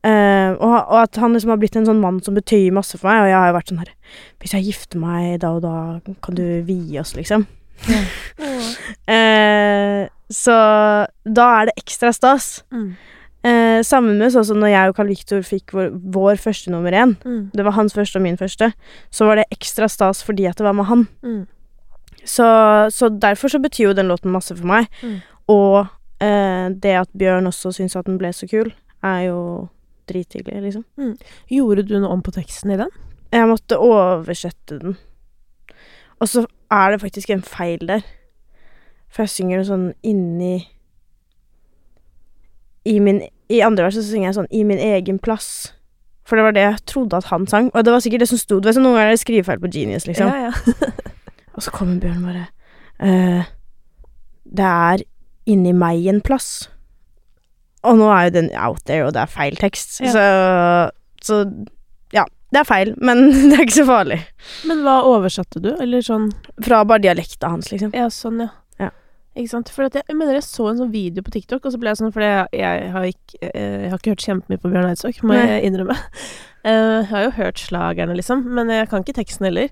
[0.00, 3.10] Uh, og, og at han liksom har blitt en sånn mann som betyr masse for
[3.10, 3.90] meg, og jeg har jo vært sånn her
[4.40, 5.72] Hvis jeg gifter meg da og da,
[6.24, 7.44] kan du vie oss, liksom?
[7.84, 10.06] uh,
[10.42, 10.56] så
[11.24, 12.62] da er det ekstra stas.
[12.72, 12.90] Mm.
[13.40, 16.92] Uh, sammen med sånn som når jeg og Carl Victor fikk vår, vår første nummer
[16.96, 17.50] én, Mm.
[17.56, 18.72] det var hans første og min første,
[19.10, 21.06] så var det ekstra stas fordi at det var med han.
[21.24, 21.46] Mm.
[22.24, 22.46] Så,
[22.90, 24.88] så derfor så betyr jo den låten masse for meg.
[25.02, 25.18] Mm.
[25.50, 25.86] Og
[26.20, 29.68] eh, det at Bjørn også syns at den ble så kul, er jo
[30.10, 30.84] drithyggelig, liksom.
[31.50, 32.90] Gjorde du noe om på teksten i den?
[33.32, 34.96] Jeg måtte oversette den.
[36.20, 38.04] Og så er det faktisk en feil der.
[39.10, 40.54] For jeg synger noe sånn inni
[42.86, 45.72] I min I andre vers så synger jeg sånn 'i min egen plass'.
[46.22, 47.70] For det var det jeg trodde at han sang.
[47.74, 48.60] Og det var sikkert det som sto.
[48.60, 50.28] Du vet, så Noen ganger er det skrivefeil på Genius, liksom.
[50.28, 50.52] Ja, ja.
[51.56, 52.44] Og så kommer Bjørn bare
[53.02, 53.48] eh,
[54.44, 55.04] Det er
[55.50, 56.68] inni meg en plass.
[57.86, 59.98] Og nå er jo den out there, og det er feil tekst.
[60.04, 60.12] Ja.
[60.12, 60.24] Så,
[61.24, 61.42] så
[62.14, 62.26] ja.
[62.50, 64.20] Det er feil, men det er ikke så farlig.
[64.68, 65.70] Men hva oversatte du?
[65.78, 66.32] Eller sånn
[66.66, 67.94] Fra bare dialekta hans, liksom.
[67.96, 68.50] Ja, sånn, ja.
[68.82, 68.90] Ja.
[69.38, 69.70] Ikke sant?
[69.72, 71.92] For at jeg, jeg mener jeg så en sånn video på TikTok, og så ble
[71.92, 74.90] jeg sånn, for jeg, jeg, har, ikke, eh, jeg har ikke hørt kjempemye på Bjørn
[74.90, 75.96] Eidsvåg, må jeg innrømme.
[76.64, 76.70] Eh,
[77.00, 79.68] jeg har jo hørt slagerne, liksom, men jeg kan ikke teksten heller.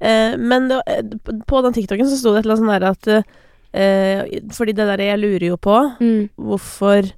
[0.00, 1.02] Eh, men det, eh,
[1.46, 3.24] på- den TikToken så sto det et eller annet sånn der at
[4.56, 5.76] Fordi det der jeg lurer jo på
[6.36, 7.12] Hvorfor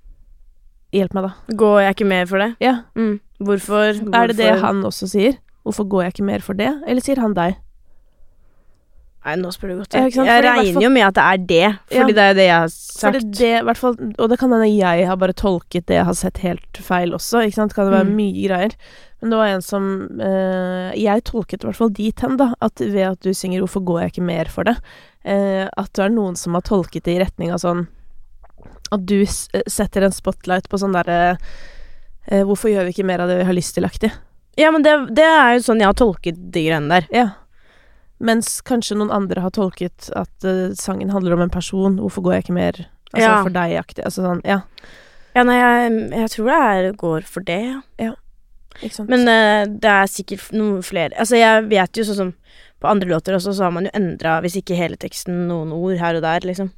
[0.92, 1.54] Hjelp meg, da.
[1.56, 2.56] Går jeg ikke mer for det?
[2.60, 3.20] Ja, Mm.
[3.40, 3.94] Hvorfor?
[4.14, 5.38] Er det det han også sier?
[5.64, 6.68] Hvorfor går jeg ikke mer for det?
[6.86, 7.56] Eller sier han deg?
[9.24, 9.94] Nei, nå spør du godt.
[9.94, 12.06] Jeg hvert regner fall- jo med at det er det, fordi Ja.
[12.06, 13.30] det er det jeg har sagt.
[13.38, 16.72] det, fall, og det kan hende jeg har bare tolket det jeg har sett helt
[16.82, 17.74] feil også, ikke sant.
[17.74, 18.16] Kan det være Mm.
[18.16, 18.70] mye greier.
[19.20, 22.54] Men det var en som eh, Jeg tolket i hvert fall dit hen, da.
[22.60, 24.78] At ved at du synger 'Hvorfor går jeg ikke mer for det',
[25.24, 27.86] eh, at det er noen som har tolket det i retning av sånn
[28.90, 31.38] At du s setter en spotlight på sånn derre
[32.28, 34.10] eh, 'Hvorfor gjør vi ikke mer av det vi har lyst til'-aktig.
[34.58, 37.06] Ja, men det, det er jo sånn jeg har tolket de greiene der.
[37.12, 37.30] Ja.
[38.22, 41.98] Mens kanskje noen andre har tolket at uh, sangen handler om en person.
[41.98, 43.42] 'Hvorfor går jeg ikke mer Altså Ja.
[43.44, 44.04] for deg-aktig.
[44.06, 44.62] Altså sånn, ja.
[45.36, 48.14] Ja, nei, jeg, jeg tror det er, går for det, ja.
[48.88, 49.08] Sant.
[49.12, 52.30] Men uh, det er sikkert noen flere Altså, jeg vet jo sånn som
[52.82, 56.00] på andre låter også, så har man jo endra, hvis ikke hele teksten, noen ord
[56.00, 56.72] her og der, liksom.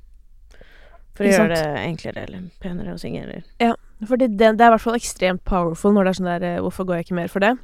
[1.14, 4.74] For å gjøre det enklere eller penere å synge, eller Fordi det, det er i
[4.74, 7.30] hvert fall ekstremt powerful når det er sånn der eh, Hvorfor går jeg ikke mer
[7.32, 7.54] for det?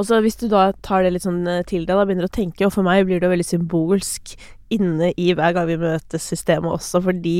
[0.00, 2.32] Og så hvis du da tar det litt sånn eh, til deg, da begynner å
[2.32, 4.34] tenke, og for meg blir det veldig symbolsk
[4.72, 7.36] inne i hver gang vi møter systemet også, fordi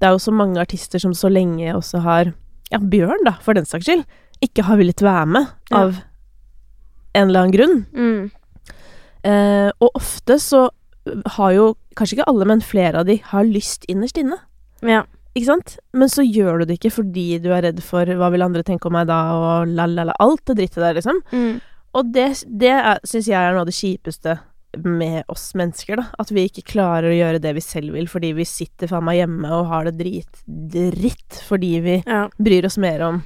[0.00, 2.32] det er jo så mange artister som så lenge også har
[2.72, 4.06] Ja, Bjørn, da, for den saks skyld.
[4.42, 5.82] ikke har villet være med Ja.
[5.84, 5.98] av
[7.14, 7.76] en eller annen grunn.
[7.94, 8.30] Mm.
[9.24, 10.64] Eh, og ofte så
[11.36, 11.66] har jo
[11.96, 14.38] kanskje ikke alle, men flere av de har lyst innerst inne.
[14.82, 15.04] Ja.
[15.36, 15.76] Ikke sant?
[15.92, 18.86] Men så gjør du det ikke fordi du er redd for hva vil andre tenke
[18.86, 20.14] om meg da, og la-la-la.
[20.22, 21.20] Alt det drittet der, liksom.
[21.32, 21.60] Mm.
[21.94, 22.74] Og det, det
[23.06, 24.38] syns jeg er noe av det kjipeste
[24.82, 26.08] med oss mennesker, da.
[26.18, 29.20] At vi ikke klarer å gjøre det vi selv vil, fordi vi sitter faen meg
[29.20, 32.24] hjemme og har det drit, dritt fordi vi ja.
[32.42, 33.22] bryr oss mer om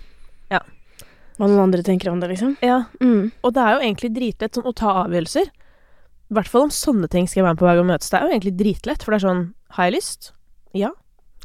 [1.39, 2.57] Hva noen andre tenker om det, liksom.
[2.67, 3.31] Ja, Mm.
[3.47, 5.47] og det er jo egentlig dritlett sånn å ta avgjørelser.
[5.47, 8.11] I hvert fall om sånne ting skal jeg være med på hver gang vi møtes.
[8.11, 9.45] Det er jo egentlig dritlett, for det er sånn
[9.77, 10.33] Har jeg lyst?
[10.75, 10.91] Ja.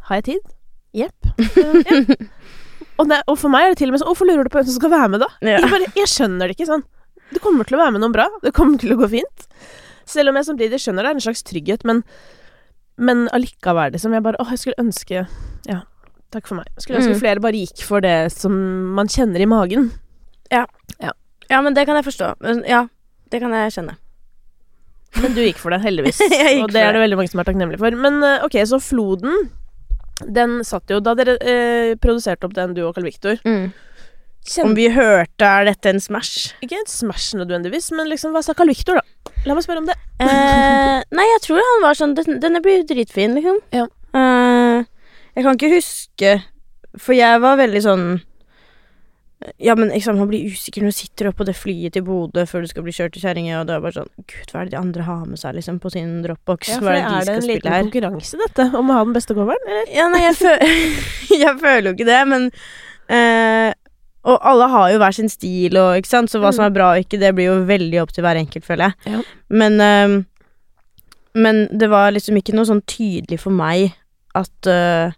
[0.09, 0.49] Har jeg tid?
[0.97, 1.29] Jepp.
[2.93, 3.01] Ja.
[3.01, 4.67] Og, og for meg er det til og med sånn Hvorfor lurer du på hvem
[4.67, 5.29] som skal være med, da?
[5.41, 5.55] Ja.
[5.63, 6.83] Jeg, bare, jeg skjønner det ikke sånn.
[7.31, 8.27] Det kommer til å være med noe bra.
[8.43, 9.47] Det kommer til å gå fint.
[10.05, 12.03] Selv om jeg samtidig skjønner det er en slags trygghet, men
[12.97, 14.13] Men allikevel, liksom.
[14.13, 15.23] Jeg bare Åh, jeg skulle ønske
[15.65, 15.79] Ja,
[16.31, 16.67] takk for meg.
[16.75, 17.21] Jeg skulle ønske Mm.
[17.23, 18.53] flere bare gikk for det som
[18.93, 19.91] man kjenner i magen.
[20.51, 20.65] ja,
[21.49, 22.35] Ja, men det kan jeg forstå.
[22.67, 22.87] Ja,
[23.29, 23.97] det kan jeg skjønne.
[25.21, 26.21] Men du gikk for det, heldigvis.
[26.63, 27.91] Og det er det veldig mange som er takknemlige for.
[27.91, 29.49] Men eh, ok, så Floden,
[30.31, 33.71] den satt jo Da dere eh, produserte opp den, du og Carl Victor Mm.
[34.63, 36.49] Om vi hørte, er dette en smash?
[36.65, 39.31] ikke en smash nødvendigvis, men liksom, hva sa Carl Victor, da?
[39.47, 39.95] La meg spørre om det.
[40.23, 43.61] eh, nei, jeg tror han var sånn Denne blir jo dritfin, liksom.
[43.75, 43.87] Ja.
[44.15, 44.83] Eh,
[45.33, 46.33] jeg kan ikke huske
[47.01, 48.03] For jeg var veldig sånn
[49.59, 52.45] Ja, men liksom, man blir usikker når du sitter oppe på det flyet til Bodø
[52.47, 54.69] før du skal bli kjørt til Kjerringa, og det er bare sånn Gud, hva er
[54.69, 56.69] det de andre har med seg, liksom, på sin dropbox?
[56.71, 57.87] Ja, hva for er det de er det en liten her?
[57.89, 59.67] konkurranse, dette, om å ha den beste coveren?
[59.67, 59.89] Eller?
[59.97, 60.61] Ja, nei, jeg, føl
[61.43, 62.47] jeg føler jo ikke det, men
[63.09, 63.73] eh,
[64.23, 66.93] Og alle har jo hver sin stil, og ikke sant, så hva som er bra
[66.93, 69.13] og ikke, det blir jo veldig opp til hver enkelt, føler jeg.
[69.15, 69.23] Ja.
[69.49, 70.19] Men eh,
[71.33, 73.95] Men det var liksom ikke noe sånn tydelig for meg
[74.37, 75.15] at eh,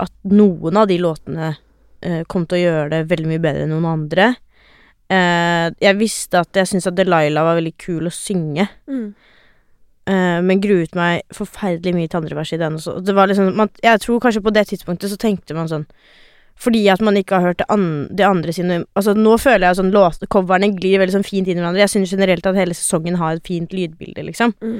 [0.00, 1.52] At noen av de låtene
[2.00, 4.32] eh, kom til å gjøre det veldig mye bedre enn noen andre.
[5.12, 8.64] Uh, jeg visste at jeg syntes at Delilah var veldig kul å synge.
[10.08, 12.96] Eh, men gruet meg forferdelig mye til andre vers i den også.
[13.06, 15.86] Det var liksom, man, jeg tror kanskje på det tidspunktet så tenkte man sånn
[16.60, 19.78] Fordi at man ikke har hørt det, an, det andre sine Altså Nå føler jeg
[19.80, 21.82] sånn låt, coverne glir veldig sånn fint inn i hverandre.
[21.82, 24.54] Jeg synes generelt at hele sesongen har et fint lydbilde, liksom.
[24.62, 24.78] Mm.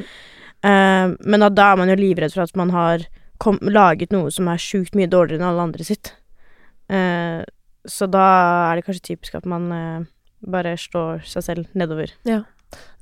[0.63, 3.07] Uh, men da er man jo livredd for at man har
[3.67, 6.13] laget noe som er sjukt mye dårligere enn alle andre sitt.
[6.93, 7.43] Uh,
[7.89, 8.27] så da
[8.69, 10.05] er det kanskje typisk at man uh,
[10.47, 12.13] bare slår seg selv nedover.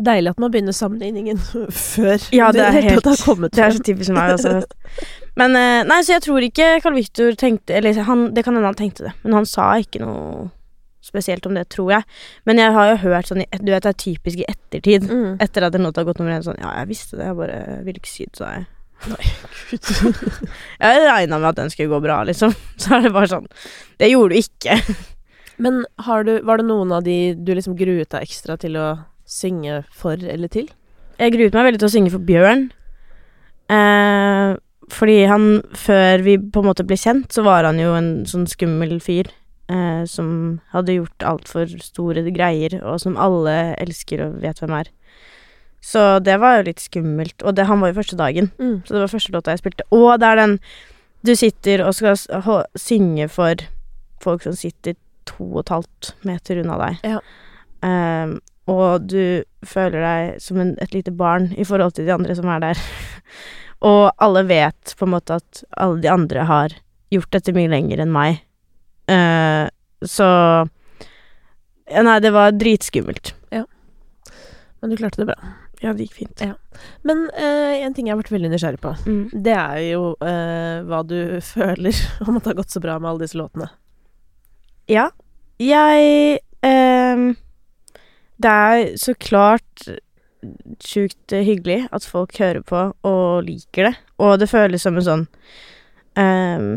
[0.00, 1.40] Deilig at man begynner sammenligningen
[1.94, 4.62] før Ja, det er helt- har kommet Det er så typisk meg Altså.
[5.40, 8.70] Men eh, nei, så jeg tror ikke Carl Victor tenkte Eller han, det kan hende
[8.72, 10.48] han tenkte det, men han sa ikke noe
[11.00, 12.04] spesielt om det, tror jeg.
[12.44, 15.06] Men jeg har jo hørt sånn Du vet, det er typisk i ettertid.
[15.08, 15.38] Mm.
[15.40, 17.56] Etter at en låt har gått nummer én, sånn Ja, jeg visste det, jeg bare
[17.86, 18.68] ville ikke si det til deg.
[19.70, 19.88] Gud.
[20.82, 22.52] Jeg regna med at den skulle gå bra, liksom.
[22.76, 23.46] Så er det bare sånn
[24.00, 24.76] Det gjorde du ikke.
[25.60, 28.86] Men har du, var det noen av de du liksom gruet deg ekstra til å
[29.30, 30.68] synge for eller til?
[31.20, 32.68] Jeg gruet meg veldig til å synge for Bjørn.
[33.70, 34.54] Eh,
[34.90, 35.44] fordi han,
[35.78, 39.30] før vi på en måte ble kjent, så var han jo en sånn skummel fyr.
[39.70, 44.88] Eh, som hadde gjort altfor store greier, og som alle elsker og vet hvem er.
[45.80, 47.44] Så det var jo litt skummelt.
[47.46, 48.82] Og det, han var jo første dagen, Mm.
[48.84, 49.86] så det var første låta jeg spilte.
[49.94, 50.58] Og det er den
[51.22, 52.16] du sitter og skal
[52.80, 53.54] synge for
[54.20, 54.96] folk som sitter
[55.28, 56.98] to og et halvt meter unna deg.
[57.04, 57.20] Ja.
[57.86, 58.40] Ehm,
[58.70, 62.48] og du føler deg som en, et lite barn i forhold til de andre som
[62.52, 62.82] er der.
[63.90, 66.76] og alle vet på en måte at alle de andre har
[67.10, 68.42] gjort dette mye lenger enn meg.
[69.10, 69.66] Uh,
[70.06, 70.28] så
[71.90, 73.32] ja, Nei, det var dritskummelt.
[73.50, 73.64] Ja.
[74.80, 75.56] Men du klarte det bra.
[75.80, 76.42] Ja, det gikk fint.
[77.08, 79.24] Men uh, en ting jeg har vært veldig nysgjerrig på, Mm.
[79.32, 81.16] det er jo uh, hva du
[81.54, 83.70] føler om at det har gått så bra med alle disse låtene.
[84.90, 85.08] Ja.
[85.60, 87.32] Jeg ehm,
[88.40, 89.88] Det er så klart
[90.80, 93.96] sjukt hyggelig at folk hører på og liker det.
[94.18, 95.26] Og det føles som en sånn
[96.16, 96.70] um,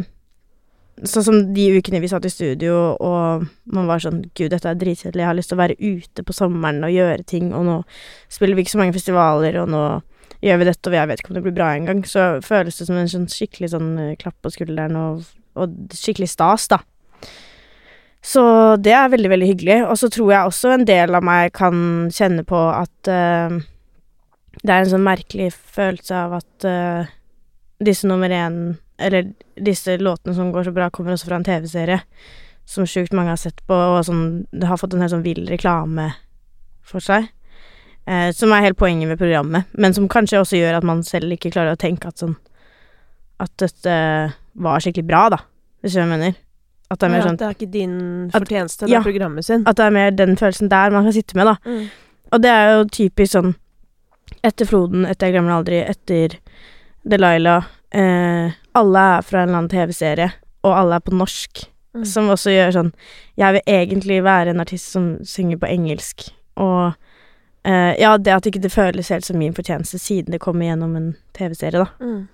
[1.09, 4.77] Sånn som de ukene vi satt i studio og man var sånn Gud, dette er
[4.77, 7.77] dritkjedelig, jeg har lyst til å være ute på sommeren og gjøre ting, og nå
[8.31, 9.81] spiller vi ikke så mange festivaler, og nå
[10.45, 12.87] gjør vi dette, og jeg vet ikke om det blir bra engang, så føles det
[12.91, 15.25] som en sånn skikkelig sånn eh, klapp på skulderen og,
[15.57, 16.83] og skikkelig stas, da.
[18.23, 18.43] Så
[18.79, 19.79] det er veldig, veldig hyggelig.
[19.89, 21.75] Og så tror jeg også en del av meg kan
[22.13, 23.57] kjenne på at uh,
[24.63, 27.11] det er en sånn merkelig følelse av at uh,
[27.83, 31.99] disse nummer én Eller disse låtene som går så bra, kommer også fra en TV-serie
[32.69, 35.41] som sjukt mange har sett på, og som det har fått en helt sånn vill
[35.49, 36.13] reklame
[36.85, 37.25] for seg.
[38.07, 41.33] Uh, som er helt poenget med programmet, men som kanskje også gjør at man selv
[41.35, 42.37] ikke klarer å tenke at sånn
[43.43, 43.93] At dette
[44.53, 45.39] var skikkelig bra, da,
[45.81, 46.35] hvis du hva jeg mener.
[46.91, 49.01] At det er mer Ja, sånn det er ikke din At- fortjeneste, er ja.
[49.01, 49.63] programmet sin.
[49.67, 51.55] At det er mer den følelsen der man kan sitte med, da.
[51.65, 51.89] Mm.
[52.33, 53.55] Og det er jo typisk sånn
[54.43, 56.37] etter Floden, etter Jeg glemmer aldri, etter
[57.05, 60.31] Delilah eh, Alle er fra en eller annen TV-serie,
[60.63, 61.67] og alle er på norsk.
[61.93, 62.05] Mm.
[62.09, 62.93] Som også gjør sånn
[63.37, 66.93] Jeg vil egentlig være en artist som synger på engelsk, og
[67.65, 70.95] eh, Ja, det at ikke det føles helt som min fortjeneste siden det kommer gjennom
[70.97, 71.87] en TV-serie, da.
[72.01, 72.27] Mm.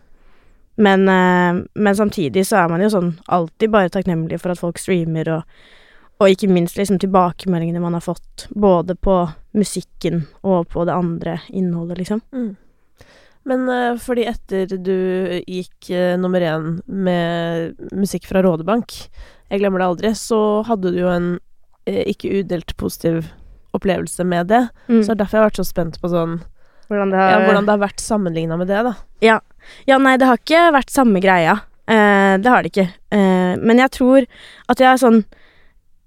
[0.80, 4.80] Men, eh, men samtidig så er man jo sånn alltid bare takknemlig for at folk
[4.80, 5.66] streamer, og,
[6.24, 9.18] og ikke minst liksom tilbakemeldingene man har fått, både på
[9.60, 12.24] musikken og på det andre innholdet, liksom.
[12.32, 12.54] Mm.
[13.50, 14.96] Men eh, fordi etter du
[15.42, 18.96] gikk eh, nummer én med musikk fra Rådebank,
[19.50, 21.30] jeg glemmer det aldri, så hadde du jo en
[21.90, 23.32] ikke udelt positiv
[23.74, 24.62] opplevelse med det.
[24.88, 25.02] Mm.
[25.02, 26.40] Så det er derfor jeg har vært så spent på sånn
[26.90, 28.94] hvordan, det ja, har, hvordan det har vært sammenligna med det, da.
[29.22, 29.40] Ja,
[30.02, 31.58] nei, det har ikke vært samme greia.
[31.90, 32.88] Eh, det har det ikke.
[33.16, 34.28] Eh, men jeg tror
[34.70, 35.24] at jeg er sånn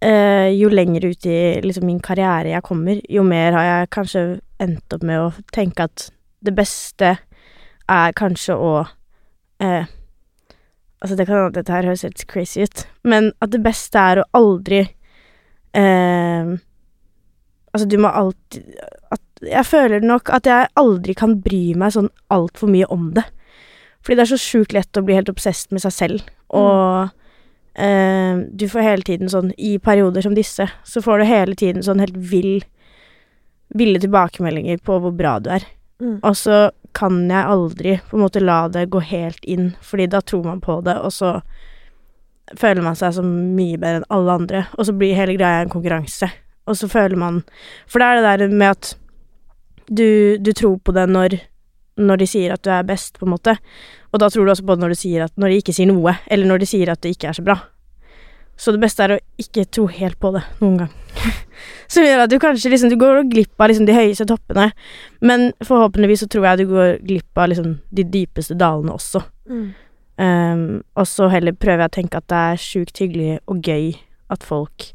[0.02, 4.22] eh, Jo lenger ut i liksom, min karriere jeg kommer, jo mer har jeg kanskje
[4.62, 6.06] endt opp med å tenke at
[6.42, 7.16] det beste
[7.90, 8.72] er kanskje å
[9.62, 9.90] eh,
[11.02, 14.28] Altså, det kan, dette her høres helt crazy ut, men at det beste er å
[14.38, 14.84] aldri
[15.74, 16.52] eh,
[17.72, 18.76] Altså, du må alltid
[19.10, 23.24] at Jeg føler nok at jeg aldri kan bry meg sånn altfor mye om det.
[24.02, 27.12] Fordi det er så sjukt lett å bli helt obsesst med seg selv, og
[27.78, 31.86] eh, du får hele tiden sånn I perioder som disse, så får du hele tiden
[31.86, 32.64] sånn helt vill
[33.72, 35.62] Ville tilbakemeldinger på hvor bra du er.
[36.02, 36.18] Mm.
[36.28, 36.56] Og så
[36.92, 40.60] kan jeg aldri på en måte la det gå helt inn, fordi da tror man
[40.60, 41.38] på det, og så
[42.58, 45.72] føler man seg som mye bedre enn alle andre, og så blir hele greia en
[45.72, 46.28] konkurranse.
[46.68, 47.40] Og så føler man
[47.90, 48.92] For det er det der med at
[49.88, 51.40] du, du tror på det når,
[52.08, 53.56] når de sier at du er best, på en måte.
[54.12, 54.96] Og da tror du også på det når,
[55.40, 57.58] når de ikke sier noe, eller når de sier at det ikke er så bra.
[58.56, 60.90] Så det beste er å ikke tro helt på det noen gang.
[61.92, 64.70] Som gjør at du kanskje liksom Du går glipp av liksom de høyeste toppene,
[65.24, 69.22] men forhåpentligvis så tror jeg du går glipp av liksom de dypeste dalene også.
[69.50, 69.66] Mm.
[70.22, 73.94] Um, og så heller prøver jeg å tenke at det er sjukt hyggelig og gøy
[74.32, 74.90] at folk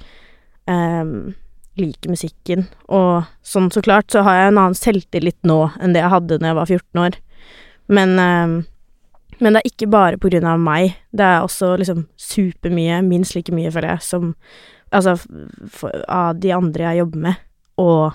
[0.69, 1.33] um,
[1.81, 2.65] liker musikken.
[2.93, 6.39] Og sånn så klart så har jeg en annen selvtillit nå enn det jeg hadde
[6.41, 7.19] da jeg var 14 år.
[7.97, 8.55] Men, um,
[9.39, 10.97] men det er ikke bare på grunn av meg.
[11.15, 14.33] Det er også liksom supermye, minst like mye, føler jeg, som
[14.87, 15.17] Altså
[15.67, 17.39] for, av de andre jeg jobber med,
[17.83, 18.13] og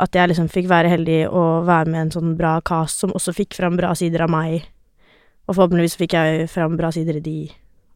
[0.00, 3.34] at jeg liksom fikk være heldig og være med en sånn bra cast som også
[3.36, 4.64] fikk fram bra sider av meg.
[5.44, 7.36] Og forhåpentligvis fikk jeg fram bra sider i de,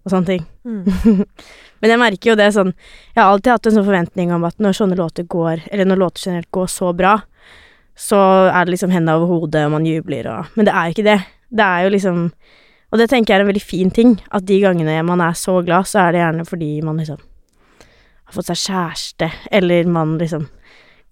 [0.08, 0.44] og sånne ting.
[0.64, 1.24] Mm.
[1.82, 4.56] Men jeg merker jo det sånn Jeg har alltid hatt en sånn forventning om at
[4.62, 7.18] når sånne låter går, eller når låter generelt går så bra,
[7.98, 8.18] så
[8.48, 11.08] er det liksom hendene over hodet, og man jubler og Men det er jo ikke
[11.08, 11.18] det.
[11.48, 12.20] Det er jo liksom
[12.90, 15.60] Og det tenker jeg er en veldig fin ting, at de gangene man er så
[15.62, 17.18] glad, så er det gjerne fordi man liksom
[18.28, 20.48] har fått seg kjæreste, eller man liksom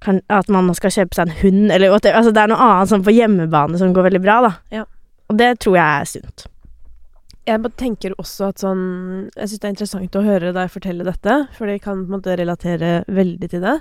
[0.05, 2.19] kan, At man skal kjøpe seg en hund, eller whatever.
[2.19, 4.51] Altså det er noe annet sånn på hjemmebane som går veldig bra, da.
[4.75, 4.85] Ja.
[5.31, 6.47] Og det tror jeg er sunt.
[7.47, 8.85] Jeg tenker også at sånn
[9.37, 12.17] Jeg syns det er interessant å høre deg fortelle dette, for det kan på en
[12.19, 13.77] måte relatere veldig til det.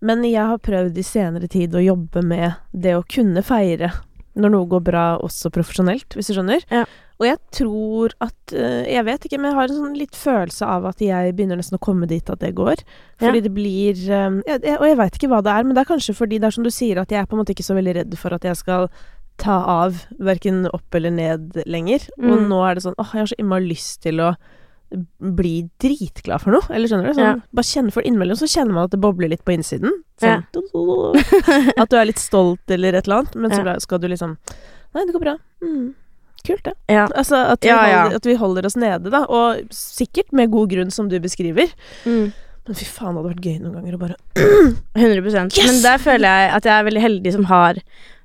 [0.00, 3.90] Men jeg har prøvd i senere tid å jobbe med det å kunne feire
[4.38, 6.62] når noe går bra også profesjonelt, hvis du skjønner.
[6.70, 6.84] Ja.
[7.18, 10.68] Og jeg tror at eh, Jeg vet ikke, men jeg har en sånn litt følelse
[10.70, 12.84] av at jeg begynner nesten å komme dit at det går.
[13.18, 15.82] Fordi det blir eh, jeg, jeg, Og jeg veit ikke hva det er, men det
[15.82, 17.66] er kanskje fordi det er som du sier, at jeg er på en måte ikke
[17.66, 18.86] så veldig redd for at jeg skal
[19.38, 22.08] ta av verken opp eller ned lenger.
[22.18, 22.48] Og Mm.
[22.50, 24.32] nå er det sånn åh, jeg har så innmari lyst til å
[25.20, 26.64] bli dritglad for noe.
[26.72, 27.14] Eller skjønner du?
[27.14, 27.34] Sånn, Ja.
[27.52, 29.90] Bare kjenne for innimellom, så kjenner man at det bobler litt på innsiden.
[30.20, 30.40] Ja.
[30.52, 31.14] Sånn
[31.78, 33.78] At du er litt stolt eller et eller annet, men så Ja.
[33.78, 34.36] skal du liksom
[34.94, 35.36] Nei, det går bra.
[35.62, 35.94] Mm.
[36.46, 36.72] Kult, det.
[36.88, 37.06] Ja.
[37.14, 38.02] Altså at vi, Ja, ja.
[38.04, 39.24] Holder, at vi holder oss nede, da.
[39.28, 41.68] Og sikkert med god grunn, som du beskriver.
[42.06, 42.32] Mm.
[42.66, 44.16] Men fy faen, det hadde vært gøy noen ganger å bare
[44.96, 45.66] 100 Yes!
[45.66, 47.74] Men der føler jeg at jeg er veldig heldig som har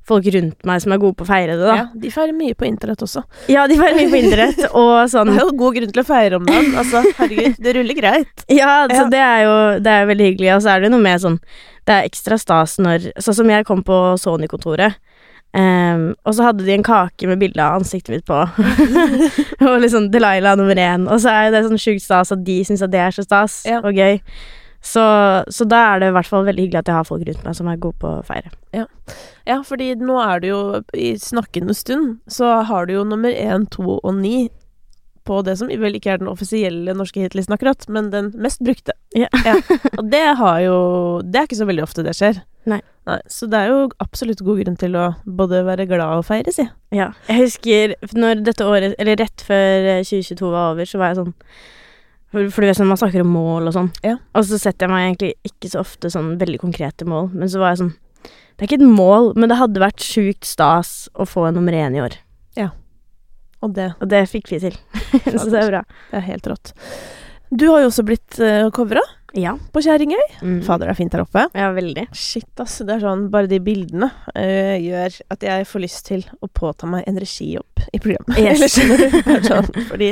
[0.08, 1.76] folk rundt meg som er gode på å feire det, da.
[1.80, 3.22] Ja, de feirer mye på internett også.
[3.52, 6.08] Ja, de feirer mye på internett, og sånn Det er jo god grunn til å
[6.08, 6.74] feire om dagen.
[6.82, 8.46] Altså, herregud, det ruller greit.
[8.62, 9.08] Ja, så Ja.
[9.14, 10.52] det er jo det er veldig hyggelig.
[10.58, 11.40] Og så er det noe med sånn
[11.88, 15.00] Det er ekstra stas når Sånn som jeg kom på Sony-kontoret.
[15.54, 18.40] Um, og så hadde de en kake med bilde av ansiktet mitt på.
[19.68, 21.06] og liksom Delilah nummer én.
[21.12, 23.60] Og så er det sånn sjukt stas at de syns at det er så stas
[23.70, 23.80] Ja.
[23.86, 24.18] og gøy.
[24.84, 25.04] Så,
[25.54, 27.56] så da er det i hvert fall veldig hyggelig at jeg har folk rundt meg
[27.56, 28.50] som er gode på å feire.
[28.76, 28.84] Ja,
[29.68, 30.60] fordi nå er det jo
[30.96, 34.50] I snakkende stund så har du jo nummer én, to og ni
[35.24, 38.96] på det som vel ikke er den offisielle norske hitlisten akkurat, men den mest brukte.
[39.16, 39.30] Ja.
[40.00, 40.78] Og det har jo
[41.24, 42.42] Det er ikke så veldig ofte det skjer.
[42.68, 42.82] Nei.
[43.28, 46.64] Så det er jo absolutt god grunn til å både være glad og feire, si.
[46.96, 47.10] Ja.
[47.28, 51.20] Jeg husker når dette året, eller rett før eh, 2022 var over, så var jeg
[51.22, 51.34] sånn
[52.34, 53.92] for du vet sånn, man snakker om mål og sånn.
[54.02, 54.16] Ja.
[54.34, 57.62] Og så setter jeg meg egentlig ikke så ofte sånn veldig konkrete mål, men så
[57.62, 57.92] var jeg sånn
[58.24, 61.74] Det er ikke et mål, men det hadde vært sjukt stas å få en nummer
[61.76, 62.20] én i år.
[63.64, 64.78] Og det, Og det fikk vi til.
[65.40, 65.84] så det er bra.
[66.12, 66.74] det er helt rått.
[67.54, 69.02] Du har jo også blitt uh, covra
[69.38, 69.54] Ja.
[69.74, 70.24] på Kjerringøy.
[70.42, 70.58] Mm.
[70.66, 71.46] Fader, det er fint der oppe.
[71.56, 72.08] Ja, veldig.
[72.18, 72.80] Shit, ass.
[72.84, 76.90] Det er sånn, bare de bildene uh, gjør at jeg får lyst til å påta
[76.90, 78.42] meg en regijobb i programmet.
[78.42, 78.76] Yes.
[79.38, 80.12] Er sånn, fordi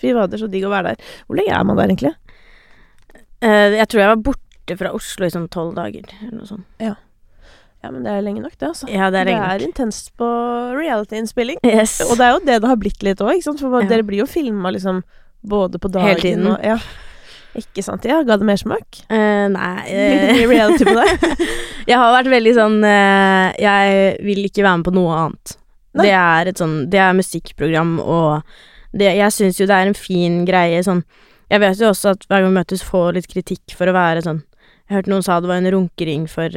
[0.00, 1.14] fy fader, så digg å være der.
[1.28, 2.14] Hvor lenge er man der, egentlig?
[3.44, 6.66] Uh, jeg tror jeg var borte fra Oslo i sånn tolv dager, eller noe sånt.
[6.82, 6.96] Ja,
[7.90, 8.88] men det er lenge nok, det, altså.
[8.92, 9.66] Ja, det er lenge nok.
[9.68, 10.28] intenst på
[10.78, 11.58] reality-innspilling.
[11.64, 12.00] Yes.
[12.06, 13.60] Og det er jo det det har blitt litt òg, ikke sant?
[13.60, 13.88] For Ja.
[13.88, 15.02] dere blir jo filma liksom
[15.46, 16.46] både på dagen Hele tiden.
[16.46, 16.78] og Ja.
[17.58, 18.04] Ikke sant?
[18.04, 19.00] Ja, ga det mersmak?
[19.10, 21.46] Uh, nei uh, det eh, reality på deg?
[21.90, 25.54] Jeg har vært veldig sånn uh, Jeg vil ikke være med på noe annet.
[25.96, 26.04] Nei.
[26.04, 28.42] Det er et sånn Det er musikkprogram, og
[28.92, 31.02] det, jeg syns jo det er en fin greie sånn
[31.50, 34.22] Jeg vet jo også at hver gang vi møtes, får litt kritikk for å være
[34.24, 34.42] sånn
[34.88, 36.48] Jeg hørte noen sa det var en runkering for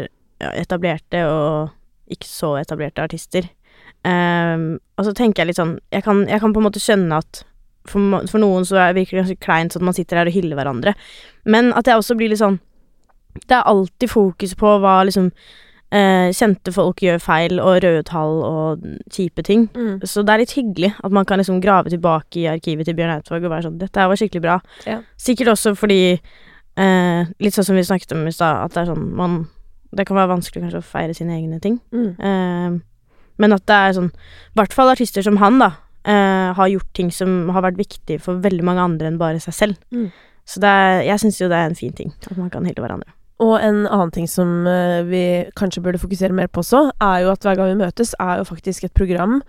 [0.41, 1.69] ja, etablerte og
[2.11, 3.47] ikke så etablerte artister.
[4.03, 7.19] Um, og så tenker jeg litt sånn Jeg kan, jeg kan på en måte skjønne
[7.21, 7.43] at
[7.85, 10.33] for, for noen så er- virker det ganske kleint sånn at man sitter her og
[10.33, 10.93] hyller hverandre,
[11.45, 12.57] men at jeg også blir litt sånn
[13.47, 15.29] det er alltid fokus på hva liksom
[15.95, 18.83] eh, kjente folk gjør feil, og røde tall og
[19.13, 19.69] kjipe ting.
[19.71, 20.01] Mm.
[20.03, 23.13] Så det er litt hyggelig at man kan liksom grave tilbake i arkivet til Bjørn
[23.19, 24.57] Eidsvåg og være sånn Dette her var skikkelig bra.
[24.89, 24.97] Ja.
[25.15, 26.01] Sikkert også fordi
[26.75, 29.41] eh, Litt sånn som vi snakket om i stad, at det er sånn man
[29.91, 31.79] Det kan være vanskelig kanskje å feire sine egne ting.
[31.91, 32.09] Mm.
[32.15, 32.75] Eh,
[33.41, 35.71] men at det er sånn I hvert fall artister som han, da,
[36.05, 39.57] eh, har gjort ting som har vært viktig for veldig mange andre enn bare seg
[39.57, 39.81] selv.
[39.91, 40.11] Mm.
[40.45, 42.81] Så det er, jeg syns jo det er en fin ting, at man kan hylle
[42.81, 43.11] hverandre.
[43.41, 45.23] Og en annen ting som eh, vi
[45.57, 48.47] kanskje burde fokusere mer på også, er jo at hver gang vi møtes, er jo
[48.51, 49.41] faktisk et program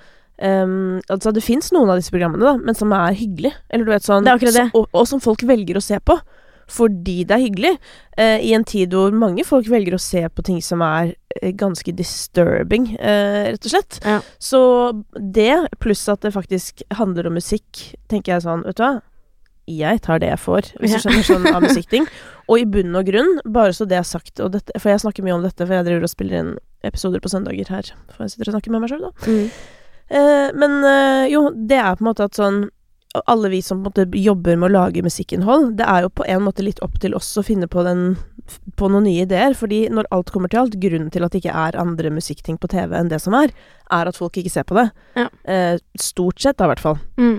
[0.43, 3.53] Um, altså Det fins noen av disse programmene, da, men som er hyggelig.
[3.71, 4.65] Eller du vet sånn Det er akkurat det.
[4.75, 6.17] og, og som folk velger å se på.
[6.71, 7.73] Fordi det er hyggelig.
[8.17, 11.53] eh, I en tid hvor mange folk velger å se på ting som er eh,
[11.53, 14.01] ganske disturbing, eh, rett og slett.
[14.05, 14.21] Ja.
[14.39, 14.61] Så
[15.19, 18.93] det, pluss at det faktisk handler om musikk, tenker jeg sånn, vet du hva.
[19.71, 22.07] Jeg tar det jeg får, hvis du skjønner sånn av musikkting.
[22.51, 25.23] Og i bunn og grunn, bare så det er sagt, og dette, for jeg snakker
[25.23, 26.51] mye om dette, for jeg driver og spiller inn
[26.83, 29.13] episoder på søndager her, for jeg sitter og snakker med meg sjøl, da.
[29.31, 29.45] Mm.
[30.13, 32.65] Eh, men eh, jo, det er på en måte at sånn
[33.29, 36.65] Alle vi som måte jobber med å lage musikkinnhold, det er jo på en måte
[36.65, 38.15] litt opp til oss å finne på, den,
[38.81, 39.57] på noen nye ideer.
[39.59, 42.71] Fordi når alt kommer til alt, grunnen til at det ikke er andre musikkting på
[42.73, 43.53] TV enn det som er,
[43.93, 44.89] er at folk ikke ser på det.
[45.19, 45.27] Ja.
[45.45, 47.03] Eh, stort sett, da, i hvert fall.
[47.21, 47.37] Mm.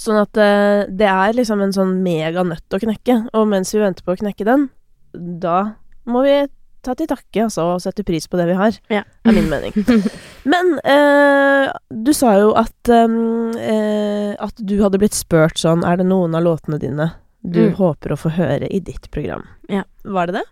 [0.00, 3.18] Sånn at eh, det er liksom en sånn mega nøtt å knekke.
[3.38, 4.66] Og mens vi venter på å knekke den,
[5.12, 5.76] da
[6.08, 6.36] må vi
[6.82, 8.78] ta til takke altså, og sette pris på det vi har.
[8.92, 9.02] Ja.
[9.26, 9.72] Er min mening.
[10.52, 16.00] Men eh, du sa jo at um, eh, At du hadde blitt spurt sånn Er
[16.00, 17.12] det noen av låtene dine
[17.42, 17.72] du Mm.
[17.78, 19.42] håper å få høre i ditt program?
[19.70, 19.82] Ja.
[20.06, 20.44] Var det det?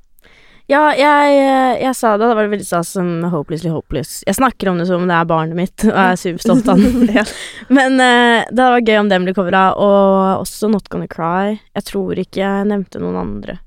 [0.70, 1.36] Ja, jeg,
[1.82, 2.26] jeg sa det.
[2.30, 4.20] Det var veldig stas som Hopelessly Hopeless.
[4.26, 6.82] Jeg snakker om det som om det er barnet mitt, og jeg er superstolt av.
[7.20, 7.24] Ja.
[7.70, 11.56] Men uh, det var gøy om den ble covra, og også Not Gonna Cry.
[11.78, 13.58] Jeg tror ikke jeg nevnte noen andre.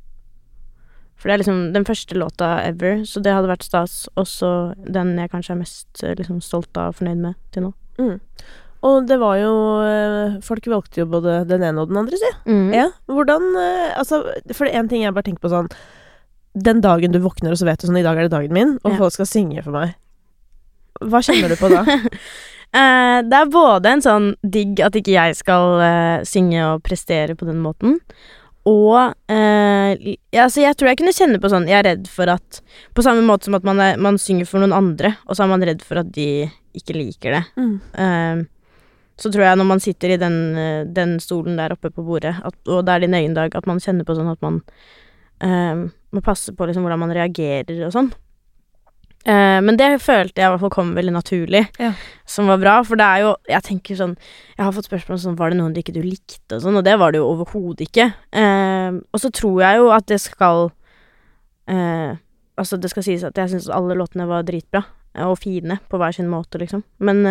[1.23, 3.93] For det er liksom den første låta ever, så det hadde vært stas.
[4.19, 4.47] Også
[4.91, 7.69] den jeg kanskje er mest eh, liksom, stolt av og fornøyd med til nå.
[7.95, 8.17] Mm.
[8.83, 9.53] Og det var jo
[9.87, 12.31] eh, Folk valgte jo både den ene og den andre, si.
[12.49, 12.73] Mm.
[12.75, 12.89] Ja.
[13.07, 14.19] Hvordan eh, Altså,
[14.51, 15.69] for det er én ting jeg bare tenker på sånn
[16.67, 18.75] Den dagen du våkner og så vet du sånn I dag er det dagen min,
[18.83, 18.99] og Ja.
[18.99, 19.95] folk skal synge for meg.
[20.99, 21.85] Hva kjenner du på da?
[23.29, 25.77] Det er både en sånn digg at ikke jeg skal
[26.25, 27.99] synge og prestere på den måten,
[28.69, 32.61] og eh, altså jeg tror jeg kunne kjenne på sånn Jeg er redd for at
[32.95, 35.51] På samme måte som at man, er, man synger for noen andre, og så er
[35.51, 37.41] man redd for at de ikke liker det.
[37.59, 37.73] Mm.
[38.01, 38.45] Eh,
[39.19, 40.37] så tror jeg når man sitter i den,
[40.89, 43.81] den stolen der oppe på bordet, at, og det er din egen dag, at man
[43.83, 44.57] kjenner på sånn at man
[45.45, 45.83] eh,
[46.13, 48.09] må passe på liksom hvordan man reagerer og sånn.
[49.25, 51.93] Eh, men det følte jeg i hvert fall kom veldig naturlig, Ja.
[52.27, 52.73] som var bra.
[52.83, 54.17] For det er jo Jeg tenker sånn
[54.57, 56.83] Jeg har fått spørsmål sånn Var det noen du ikke du likte, og sånn, og
[56.83, 58.09] det var det jo overhodet ikke.
[58.35, 60.71] Uh, og så tror jeg jo at det skal
[61.71, 62.15] uh,
[62.59, 64.83] Altså, det skal sies at jeg syns alle låtene var dritbra
[65.23, 66.81] og fine på hver sin måte, liksom.
[67.05, 67.25] Men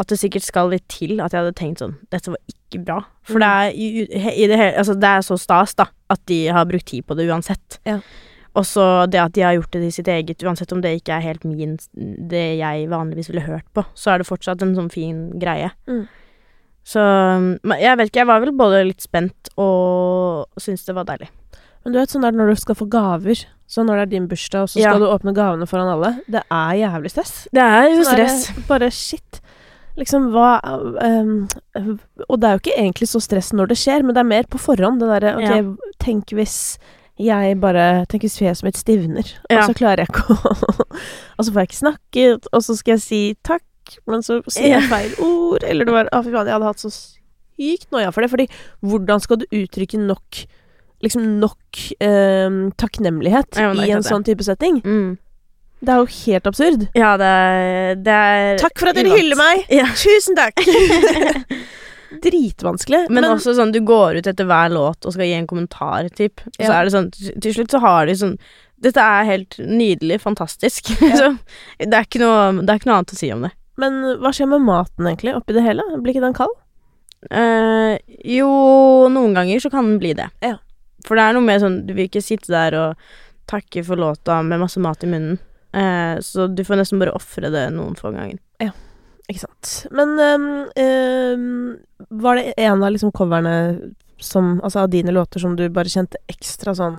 [0.00, 2.98] at det sikkert skal litt til at jeg hadde tenkt sånn Dette var ikke bra.
[3.28, 6.46] For det er, i, i det, hele- altså, det er så stas, da, at de
[6.48, 7.76] har brukt tid på det uansett.
[7.88, 7.98] Ja.
[8.58, 11.14] Og så det at de har gjort det i sitt eget, uansett om det ikke
[11.14, 14.90] er helt min Det jeg vanligvis ville hørt på, så er det fortsatt en sånn
[14.90, 15.70] fin greie.
[15.86, 16.08] Mm.
[16.82, 16.98] Så
[17.78, 21.28] jeg vet ikke, jeg var vel både litt spent og syntes det var deilig.
[21.84, 24.26] Men du vet sånn der når du skal få gaver, så når det er din
[24.28, 24.90] bursdag, og så Ja.
[24.90, 27.46] skal du åpne gavene foran alle, det er jævlig stress.
[27.54, 28.66] Det er jo Sånn er stress.
[28.66, 29.40] Bare shit.
[29.96, 31.48] Liksom hva um,
[32.28, 34.44] Og det er jo ikke egentlig så stress når det skjer, men det er mer
[34.44, 35.00] på forhånd.
[35.00, 35.92] Det derre Ok, Ja.
[36.00, 36.78] tenk hvis
[37.20, 40.54] jeg bare tenker fjeset mitt stivner, og så klarer jeg ikke å
[41.38, 44.76] Og så får jeg ikke snakket, og så skal jeg si takk, men så sier
[44.76, 48.12] jeg feil ord, eller det var Å, fy faen, jeg hadde hatt så sykt noia
[48.14, 48.30] for det.
[48.32, 48.46] Fordi
[48.86, 50.44] hvordan skal du uttrykke nok
[51.00, 54.08] Liksom nok eh, takknemlighet Ja, i en det.
[54.10, 54.82] sånn type setting?
[54.84, 55.14] Mm.
[55.80, 56.82] Det er jo helt absurd.
[56.92, 57.30] Ja, det
[58.04, 59.64] det er Takk for at dere hyller meg!
[59.72, 59.86] Ja.
[59.96, 60.60] Tusen takk!
[62.24, 63.04] Dritvanskelig.
[63.12, 66.42] Men, også sånn, du går ut etter hver låt og skal gi en kommentar, typ.
[66.56, 68.36] Og så er det sånn, til slutt så har de sånn
[68.80, 70.88] Dette er helt nydelig, fantastisk.
[71.20, 71.34] så
[71.76, 73.50] det er, noe, det er ikke noe annet å si om det.
[73.80, 75.84] men hva skjer med maten, egentlig, oppi det hele?
[76.00, 76.54] Blir ikke den kald?
[77.28, 78.48] Eh, jo,
[79.12, 80.30] noen ganger så kan den bli det.
[80.40, 80.56] Ja.
[81.04, 83.04] For det er noe med sånn Du vil ikke sitte der og
[83.50, 85.36] takke for låta med masse mat i munnen.
[85.76, 88.38] Eh, så du får nesten bare ofre det noen få ganger.
[89.30, 89.86] Ikke sant.
[89.94, 91.76] Men um, um,
[92.22, 96.18] var det en av liksom coverne som Altså av dine låter som du bare kjente
[96.28, 96.98] ekstra sånn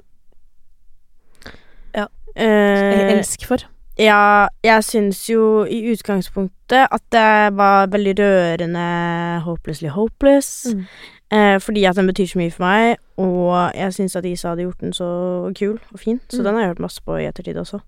[2.36, 3.58] Eh, elsk for?
[4.00, 8.86] Ja, jeg syns jo i utgangspunktet at det var veldig rørende
[9.44, 10.70] Hopelessly Hopeless.
[10.72, 10.86] Mm.
[11.32, 14.64] Eh, fordi at den betyr så mye for meg, og jeg syns at Isa hadde
[14.66, 16.20] gjort den så kul og fin.
[16.30, 16.44] Så Mm.
[16.44, 17.80] den har jeg hørt masse på i ettertid også.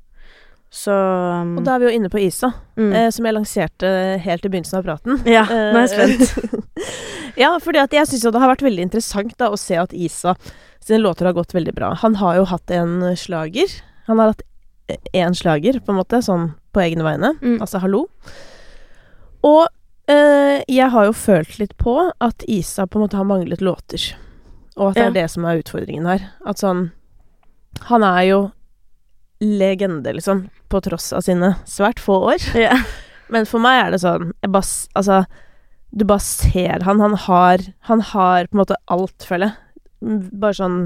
[0.73, 2.49] Så um, Og da er vi jo inne på Isa,
[2.79, 2.93] mm.
[2.97, 3.89] eh, som jeg lanserte
[4.23, 5.19] helt i begynnelsen av praten.
[5.29, 6.63] Ja, nå er jeg spent.
[7.43, 10.33] ja, fordi at jeg syns det har vært veldig interessant da å se at Isa
[10.83, 11.93] sine låter har gått veldig bra.
[12.01, 13.69] Han har jo hatt en slager.
[14.09, 14.41] Han har hatt
[15.13, 17.35] én slager, på en måte, sånn på egne vegne.
[17.39, 17.59] Mm.
[17.61, 18.07] Altså hallo.
[19.45, 19.67] Og
[20.11, 24.09] eh, jeg har jo følt litt på at Isa på en måte har manglet låter.
[24.75, 25.07] Og at det Ja.
[25.11, 26.27] er det som er utfordringen her.
[26.49, 26.91] At sånn
[27.89, 28.41] Han er jo
[29.43, 32.49] legende, liksom, på tross av sine svært få år.
[32.63, 32.85] Yeah.
[33.33, 34.67] Men for meg er det sånn bare,
[34.99, 35.23] Altså,
[35.95, 36.99] du bare ser han.
[37.01, 39.81] Han har Han har på en måte alt, føler jeg.
[40.03, 40.77] Mm, Bare sånn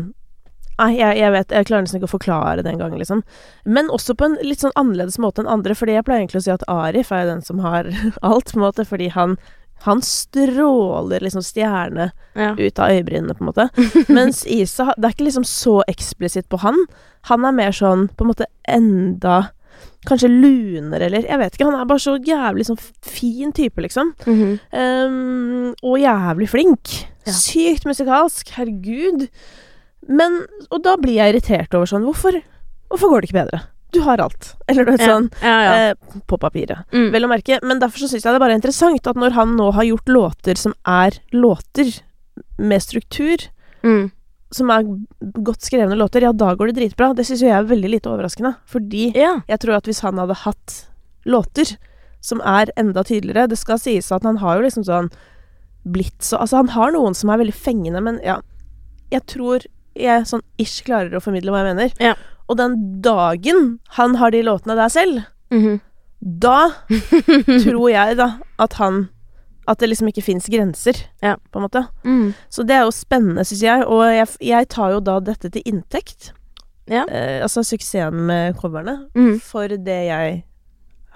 [0.78, 3.24] Nei, jeg, jeg vet Jeg klarer nesten ikke å forklare det engang, liksom.
[3.66, 6.46] Men også på en litt sånn annerledes måte enn andre, fordi jeg pleier egentlig å
[6.46, 7.90] si at Arif er den som har
[8.30, 9.40] alt, på en måte, fordi han
[9.86, 12.54] han stråler liksom stjerne ja.
[12.58, 13.68] ut av øyebrynene, på en måte.
[14.18, 16.88] Mens Isa Det er ikke liksom så eksplisitt på han.
[17.30, 19.48] Han er mer sånn på en måte enda
[20.08, 21.66] Kanskje lunere, eller Jeg vet ikke.
[21.68, 24.14] Han er bare så jævlig sånn fin type, liksom.
[24.26, 24.54] Mm -hmm.
[25.08, 26.94] um, og jævlig flink.
[27.26, 27.34] Ja.
[27.34, 28.50] Sykt musikalsk.
[28.56, 29.28] Herregud.
[30.08, 32.42] Men Og da blir jeg irritert over sånn Hvorfor,
[32.90, 33.62] hvorfor går det ikke bedre?
[33.96, 34.56] Du har alt.
[34.68, 35.08] Eller vet ja.
[35.14, 35.76] sånn ja, ja.
[35.92, 36.84] eh, På papiret.
[36.92, 37.10] Mm.
[37.14, 37.60] Vel å merke.
[37.64, 39.88] Men derfor så syns jeg det er bare er interessant at når han nå har
[39.88, 41.94] gjort låter som er låter
[42.60, 43.48] med struktur,
[43.86, 44.10] Mm.
[44.52, 44.84] som er
[45.46, 47.12] godt skrevne låter, ja, da går det dritbra.
[47.16, 48.56] Det syns jo jeg er veldig lite overraskende.
[48.68, 49.12] Fordi
[49.48, 50.76] jeg tror at hvis han hadde hatt
[51.26, 51.76] låter
[52.20, 55.10] som er enda tydeligere Det skal sies at han har jo liksom sånn
[55.86, 58.40] blitt så Altså, han har noen som er veldig fengende, men ja
[59.14, 59.64] Jeg tror
[59.96, 61.94] jeg sånn ish klarer å formidle hva jeg mener.
[62.04, 62.16] Ja.
[62.50, 65.22] Og den dagen han har de låtene der selv,
[65.52, 65.80] Mhm.
[66.22, 66.70] da
[67.64, 69.10] tror jeg da at han
[69.70, 71.36] At det liksom ikke fins grenser, Ja.
[71.52, 71.88] på en måte.
[72.06, 72.34] Mm.
[72.50, 75.62] Så det er jo spennende, syns jeg, og jeg, jeg tar jo da dette til
[75.68, 76.32] inntekt.
[76.88, 77.04] Ja.
[77.12, 79.42] Eh, altså suksessen med coverne, Mm.
[79.42, 80.44] for det jeg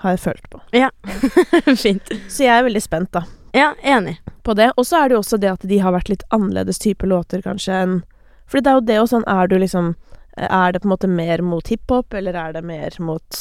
[0.03, 0.59] har følt på.
[0.73, 0.89] Ja,
[1.79, 2.03] Fint.
[2.27, 3.23] Så jeg er veldig spent, da,
[3.53, 4.17] Ja, enig.
[4.43, 4.73] på det.
[4.77, 7.41] Og så er det jo også det at de har vært litt annerledes type låter,
[7.41, 8.03] kanskje, enn
[8.47, 9.95] For det er jo det og sånn, er du liksom
[10.37, 13.39] Er det på en måte mer mot hiphop, eller er det mer mot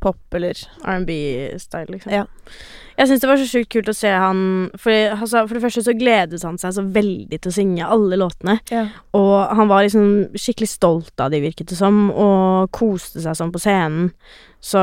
[0.00, 2.12] pop, eller R&B-style, liksom.
[2.14, 2.26] Ja.
[3.00, 4.40] Jeg syns det var så sjukt kult å se han
[4.76, 8.18] For, altså, for det første så gledet han seg så veldig til å synge alle
[8.20, 8.58] låtene.
[8.72, 8.86] ja.
[9.16, 13.52] Og han var liksom skikkelig stolt av de, virket det som, og koste seg sånn
[13.54, 14.10] på scenen.
[14.60, 14.80] Så,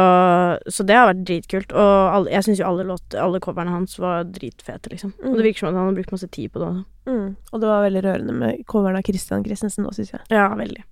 [0.74, 1.74] så det har vært dritkult.
[1.78, 5.14] Og alle, jeg syns jo alle, låt, alle coverne hans var dritfete, liksom.
[5.22, 5.30] Mm.
[5.32, 6.86] Og det virker som at han har brukt masse tid på det også.
[7.08, 7.30] Mm.
[7.52, 10.26] Og det var veldig rørende med coveren av Christian Christensen nå, syns jeg.
[10.34, 10.84] Ja, veldig.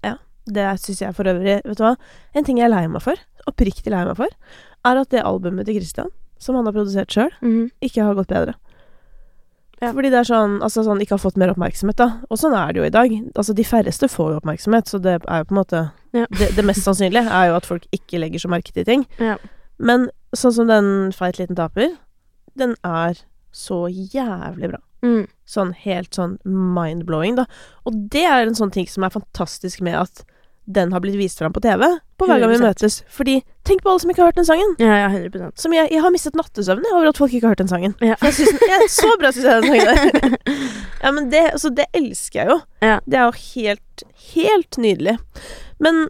[0.45, 1.95] Det syns jeg for øvrig Vet du hva?
[2.35, 3.15] En ting jeg er lei meg for,
[3.49, 4.29] oppriktig lei meg for,
[4.85, 7.71] er at det albumet til Christian, som han har produsert sjøl, Mhm.
[7.81, 8.53] ikke har gått bedre.
[9.81, 9.91] Ja.
[9.91, 12.21] Fordi det er sånn Altså sånn ikke har fått mer oppmerksomhet, da.
[12.31, 13.11] Og sånn er det jo i dag.
[13.35, 16.25] Altså de færreste får jo oppmerksomhet, så det er jo på en måte Ja.
[16.31, 19.05] det, det mest sannsynlige er jo at folk ikke legger så merke til ting.
[19.19, 19.35] Ja.
[19.77, 21.97] Men sånn som den Feit liten taper,
[22.55, 23.15] den er
[23.51, 24.79] så jævlig bra.
[25.03, 25.27] Mm.
[25.45, 27.45] Sånn helt sånn mind-blowing, da.
[27.85, 30.23] Og det er en sånn ting som er fantastisk med at
[30.65, 31.83] den har blitt vist fram på TV
[32.17, 32.65] på hver gang vi 100%.
[32.65, 32.95] møtes.
[33.13, 33.35] Fordi
[33.67, 34.75] tenk på alle som ikke har hørt den sangen.
[34.81, 37.61] Ja, ja, 100 Som jeg, jeg har mistet nattesøvnen over at folk ikke har hørt
[37.61, 37.93] den sangen.
[38.01, 38.15] Ja.
[38.21, 40.37] For jeg synes jeg, Så bra syns jeg den sangen er.
[41.05, 42.59] Ja, men det, altså, det elsker jeg jo.
[42.81, 42.95] Ja.
[43.05, 44.03] Det er jo helt,
[44.33, 45.19] helt nydelig.
[45.77, 46.07] Men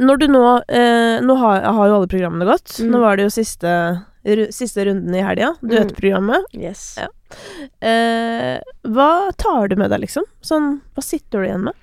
[0.00, 2.76] når du nå eh, Nå har, har jo alle programmene gått.
[2.78, 2.92] Mm.
[2.94, 3.72] Nå var det jo siste
[4.20, 5.54] ru siste runden i helga.
[5.62, 5.68] Mm.
[5.72, 6.54] Duettprogrammet.
[6.54, 6.84] Yes.
[7.00, 7.08] Ja.
[7.88, 8.60] Eh,
[8.92, 10.26] hva tar du med deg, liksom?
[10.44, 11.78] Sånn, hva sitter du igjen med?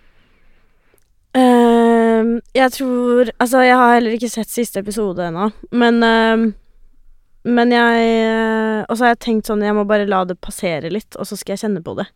[1.38, 6.54] Ehm, jeg tror Altså, jeg har heller ikke sett siste episode ennå, men ehm,
[7.46, 11.16] Men jeg Og så har jeg tenkt sånn, jeg må bare la det passere litt,
[11.16, 12.08] og så skal jeg kjenne på det.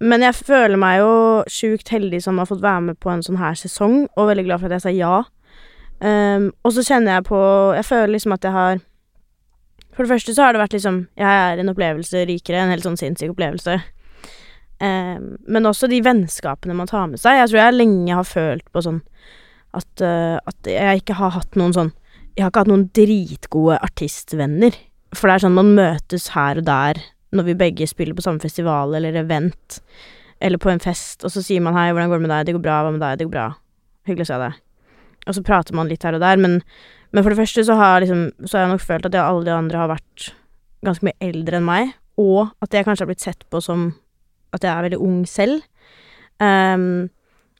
[0.00, 3.38] Men jeg føler meg jo sjukt heldig som har fått være med på en sånn
[3.38, 5.16] her sesong, og veldig glad for at jeg sa ja.
[6.02, 7.38] Um, og så kjenner jeg på
[7.76, 8.80] Jeg føler liksom at jeg har
[9.94, 12.84] For det første så har det vært liksom Jeg er en opplevelse rikere, en helt
[12.84, 13.78] sånn sinnssyk opplevelse.
[14.80, 17.38] Men også de vennskapene man tar med seg.
[17.38, 19.02] Jeg tror jeg lenge har følt på sånn
[19.74, 21.92] at, eh, at jeg ikke har hatt noen sånn
[22.34, 24.74] Jeg har ikke hatt noen dritgode artistvenner.
[25.14, 26.98] For det er sånn man møtes her og der
[27.34, 29.78] når vi begge spiller på samme festival eller event,
[30.42, 32.54] eller på en fest, og så sier man 'hei, hvordan går det med deg', 'det
[32.54, 33.54] går bra', 'hva med deg', 'det går bra',
[34.06, 34.54] hyggelig å se deg.
[35.26, 36.62] Og så prater man litt her og der, men,
[37.12, 39.44] men for det første så har, liksom, så har jeg nok følt at jeg, alle
[39.44, 40.34] de andre har vært
[40.84, 43.94] ganske mye eldre enn meg, og at jeg kanskje har blitt sett på som
[44.54, 45.62] at jeg er veldig ung selv.
[46.42, 47.08] Ehm,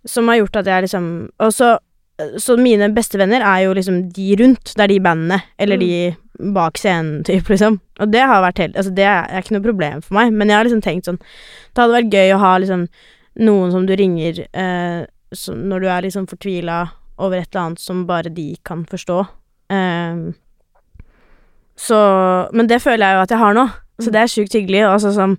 [0.05, 1.05] som har gjort at jeg liksom
[1.39, 1.79] Og så
[2.39, 4.75] Så mine beste venner er jo liksom de rundt.
[4.77, 5.43] Det er de bandene.
[5.59, 6.17] Eller de
[6.55, 7.81] bak scenen, typ, liksom.
[8.01, 10.57] Og det har vært helt Altså, det er ikke noe problem for meg, men jeg
[10.57, 12.87] har liksom tenkt sånn Det hadde vært gøy å ha liksom
[13.35, 16.85] noen som du ringer eh, som, når du er liksom fortvila
[17.19, 19.17] over et eller annet som bare de kan forstå.
[19.75, 20.35] Eh,
[21.75, 21.99] så
[22.53, 23.65] Men det føler jeg jo at jeg har nå,
[23.99, 24.85] så det er sjukt hyggelig.
[24.87, 25.39] Altså som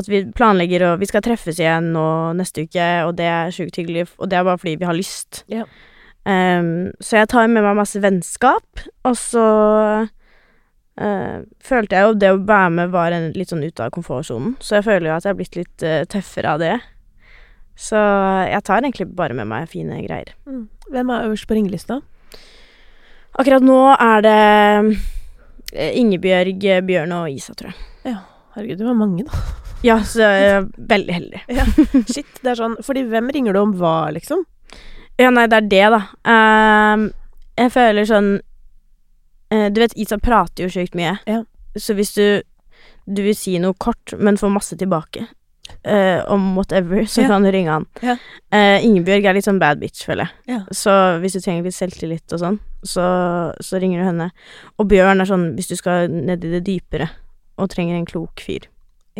[0.00, 2.06] at vi planlegger og Vi skal treffes igjen nå
[2.38, 5.44] neste uke, og det er sjukt hyggelig, og det er bare fordi vi har lyst.
[5.52, 5.66] Ja.
[6.28, 9.44] Um, så jeg tar med meg masse vennskap, og så
[10.04, 14.56] uh, følte jeg jo det å være med var en, litt sånn ute av komfortsonen,
[14.60, 16.74] så jeg føler jo at jeg er blitt litt uh, tøffere av det.
[17.80, 17.96] Så
[18.50, 20.34] jeg tar egentlig bare med meg fine greier.
[20.44, 20.66] Mm.
[20.92, 22.02] Hvem er øverst på ringelista?
[23.40, 24.40] Akkurat nå er det
[25.72, 27.88] eh, Ingebjørg, Bjørn og Isa, tror jeg.
[28.10, 28.18] Ja,
[28.56, 29.59] Herregud, det var mange, da.
[29.86, 31.40] Ja, så jeg er veldig heldig.
[32.12, 34.42] Shit, det er sånn Fordi hvem ringer du om hva, liksom?
[35.20, 36.00] Ja, nei, det er det, da.
[36.28, 37.06] Um,
[37.60, 38.30] jeg føler sånn
[39.52, 41.16] uh, Du vet, Isa prater jo sjukt mye.
[41.28, 41.42] Ja.
[41.76, 42.24] Så hvis du
[43.08, 45.24] Du vil si noe kort, men får masse tilbake
[45.86, 47.28] uh, om whatever, så Ja.
[47.32, 47.86] kan du ringe han.
[48.04, 48.16] Ja.
[48.52, 50.56] Uh, Ingebjørg er litt sånn bad bitch, føler jeg.
[50.56, 50.60] Ja.
[50.76, 53.04] Så hvis du trenger litt selvtillit og sånn, så,
[53.60, 54.28] så ringer du henne.
[54.78, 57.08] Og Bjørn er sånn hvis du skal ned i det dypere
[57.60, 58.68] og trenger en klok fyr.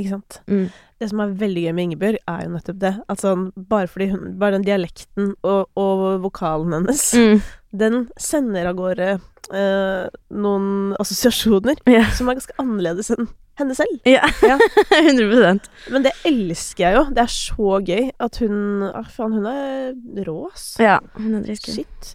[0.00, 0.40] Ikke sant?
[0.50, 0.68] Mm.
[1.00, 2.92] Det som er veldig gøy med Ingebjørg, er jo nettopp det.
[3.12, 7.42] At sånn, bare fordi hun Bare den dialekten og, og vokalen hennes, Mm.
[7.72, 9.10] den sender av gårde
[9.52, 12.10] eh, noen assosiasjoner yeah.
[12.16, 13.28] som er ganske annerledes enn
[13.60, 13.96] henne selv.
[14.08, 14.24] Ja.
[14.46, 14.56] Ja.
[15.02, 17.02] 100% Men det elsker jeg jo.
[17.12, 20.76] Det er så gøy at hun ah, Faen, hun er rå, ass.
[20.80, 21.74] Ja, hun er dritgøy.
[21.82, 22.14] Shit.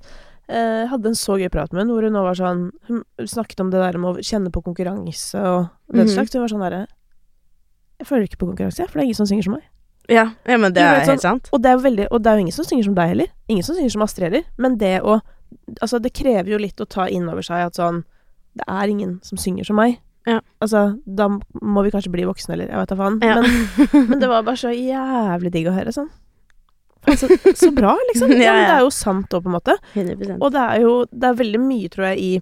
[0.49, 3.71] Eh, hadde en så gøy prat med henne, hvor hun var sånn Hun snakket om
[3.73, 6.13] det der med å kjenne på konkurranse og den Mhm.
[6.15, 6.33] slags.
[6.33, 6.83] Hun var sånn derre
[7.99, 9.63] Jeg føler ikke på konkurranse, for det er ingen som synger som meg.
[10.11, 11.49] Ja, ja men det er sånn- helt sant.
[11.53, 13.27] Og det er veldig Og det er jo ingen som synger som deg heller.
[13.49, 14.43] Ingen som synger som Astrid heller.
[14.57, 15.21] Men det å
[15.81, 18.03] Altså, det krever jo litt å ta inn over seg at sånn
[18.55, 19.99] Det er ingen som synger som meg.
[20.27, 20.39] Ja.
[20.61, 21.27] Altså, da
[21.61, 23.19] må vi kanskje bli voksne, eller jeg vet da faen.
[23.21, 23.41] Ja.
[23.41, 26.09] Men, men det var bare så jævlig digg å høre sånn.
[27.05, 28.31] Altså, Så, bra, liksom.
[28.41, 29.75] Ja, men det er jo sant òg, på en måte.
[29.93, 32.41] 100 Og det er jo Det er veldig mye, tror jeg, i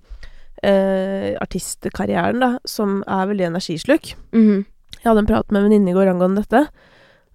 [0.64, 4.14] eh, artistkarrieren, da, som er veldig energisluk.
[4.32, 4.66] Mhm.
[5.04, 6.64] Jeg hadde en prat med en venninne i går angående dette,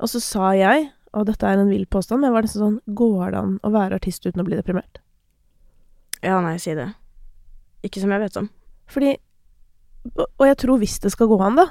[0.00, 2.96] og så sa jeg, og dette er en vill påstand, men jeg var nesten sånn
[2.96, 5.00] Går det an å være artist uten å bli deprimert?
[6.24, 6.90] Ja, nei, si det.
[7.86, 8.48] Ikke som jeg vet om.
[8.88, 9.16] Fordi
[10.38, 11.66] Og jeg tror hvis det skal gå an, da,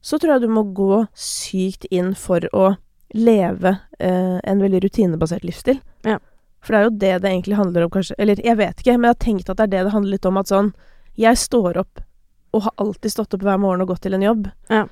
[0.00, 2.76] så tror jeg du må gå sykt inn for å
[3.16, 5.80] leve eh, en veldig rutinebasert livsstil.
[6.06, 6.18] Ja.
[6.64, 8.16] For det er jo det det egentlig handler om, kanskje.
[8.18, 10.28] Eller jeg vet ikke, men jeg har tenkt at det er det det handler litt
[10.28, 10.38] om.
[10.40, 10.72] At sånn
[11.18, 12.00] Jeg står opp,
[12.54, 14.48] og har alltid stått opp hver morgen og gått til en jobb.
[14.70, 14.84] Ja.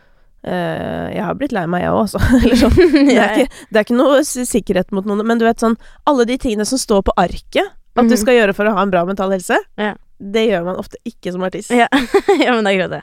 [0.47, 2.21] Eh, jeg har blitt lei meg, jeg òg, så.
[2.63, 2.77] Sånn.
[3.09, 5.75] Det er, ikke, det er ikke noe sikkerhet mot noen, men du vet sånn
[6.07, 7.67] Alle de tingene som står på arket
[7.97, 8.21] at du Mhm.
[8.21, 9.95] skal gjøre for å ha en bra mental helse, Ja.
[10.21, 11.71] det gjør man ofte ikke som artist.
[11.73, 11.89] Ja.
[12.45, 13.03] ja, men det er greit, det.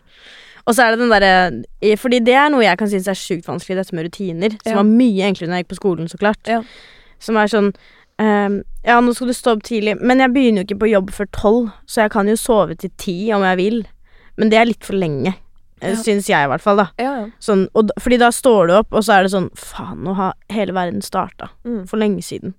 [0.68, 3.50] Og så er det den derre Fordi det er noe jeg kan synes er sjukt
[3.50, 4.54] vanskelig, dette med rutiner.
[4.64, 4.76] Som Ja.
[4.80, 6.48] var mye enklere når jeg gikk på skolen, så klart.
[6.48, 6.62] Ja.
[7.20, 7.74] Som er sånn
[8.22, 11.10] um, Ja, nå skal du stå opp tidlig, men jeg begynner jo ikke på jobb
[11.12, 13.82] før tolv, så jeg kan jo sove til ti om jeg vil.
[14.38, 15.34] Men det er litt for lenge.
[15.84, 15.94] Ja.
[15.94, 16.00] Ja.
[16.06, 16.88] Syns jeg, i hvert fall, da.
[17.02, 17.28] Ja, ja.
[17.44, 20.38] Sånn, og, fordi da står du opp, og så er det sånn Faen, nå har
[20.54, 21.52] hele verden starta.
[21.68, 21.84] Mm.
[21.90, 22.56] For lenge siden.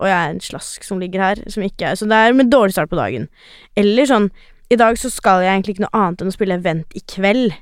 [0.00, 2.50] Og jeg er en slask som ligger her, som ikke er Så det er med
[2.50, 3.28] dårlig start på dagen.
[3.78, 4.30] Eller sånn
[4.72, 7.54] I dag så skal jeg egentlig ikke noe annet enn å spille event i kveld.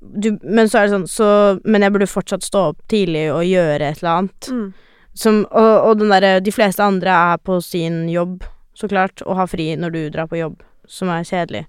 [0.00, 1.28] Du, men så er det sånn så,
[1.64, 4.50] Men jeg burde fortsatt stå opp tidlig og gjøre et eller annet.
[4.50, 4.66] Mm.
[5.14, 8.42] Som, og, og den derre De fleste andre er på sin jobb,
[8.74, 10.62] så klart, og har fri når du drar på jobb.
[10.90, 11.64] Som er kjedelig.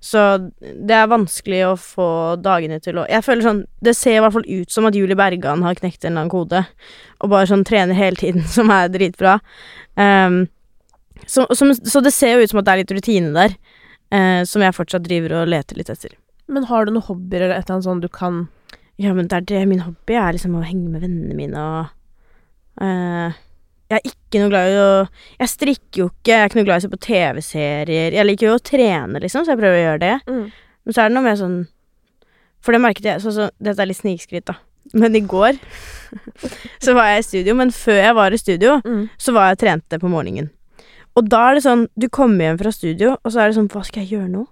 [0.00, 0.20] Så
[0.60, 2.08] det er vanskelig å få
[2.40, 5.18] dagene til å Jeg føler sånn Det ser i hvert fall ut som at Julie
[5.18, 6.62] Bergan har knekt en eller annen kode,
[7.20, 9.38] og bare sånn trener hele tiden, som er dritbra.
[9.96, 10.46] Um,
[11.26, 13.58] så, som, så det ser jo ut som at det er litt rutine der,
[14.14, 16.16] uh, som jeg fortsatt driver og leter litt etter.
[16.50, 18.46] Men har du noen hobbyer eller et eller annet sånt du kan
[19.00, 22.84] Ja, men det er det min hobby er, liksom å henge med vennene mine og
[22.84, 23.38] eh,
[23.90, 24.90] Jeg er ikke noe glad i å
[25.40, 28.12] Jeg strikker jo ikke, jeg er ikke noe glad i å se på TV-serier.
[28.14, 30.14] Jeg liker jo å trene, liksom, så jeg prøver å gjøre det.
[30.30, 31.56] Men så er det noe mer sånn
[32.62, 34.54] For det merket jeg så, så, Dette er litt snikskryt, da.
[34.94, 35.58] Men i går
[36.84, 37.54] så var jeg i studio.
[37.58, 39.08] Men før jeg var i studio, Mm.
[39.18, 40.50] så var jeg og trente på morgenen.
[41.18, 43.68] Og da er det sånn Du kommer hjem fra studio, og så er det sånn
[43.68, 44.46] Hva skal jeg gjøre nå?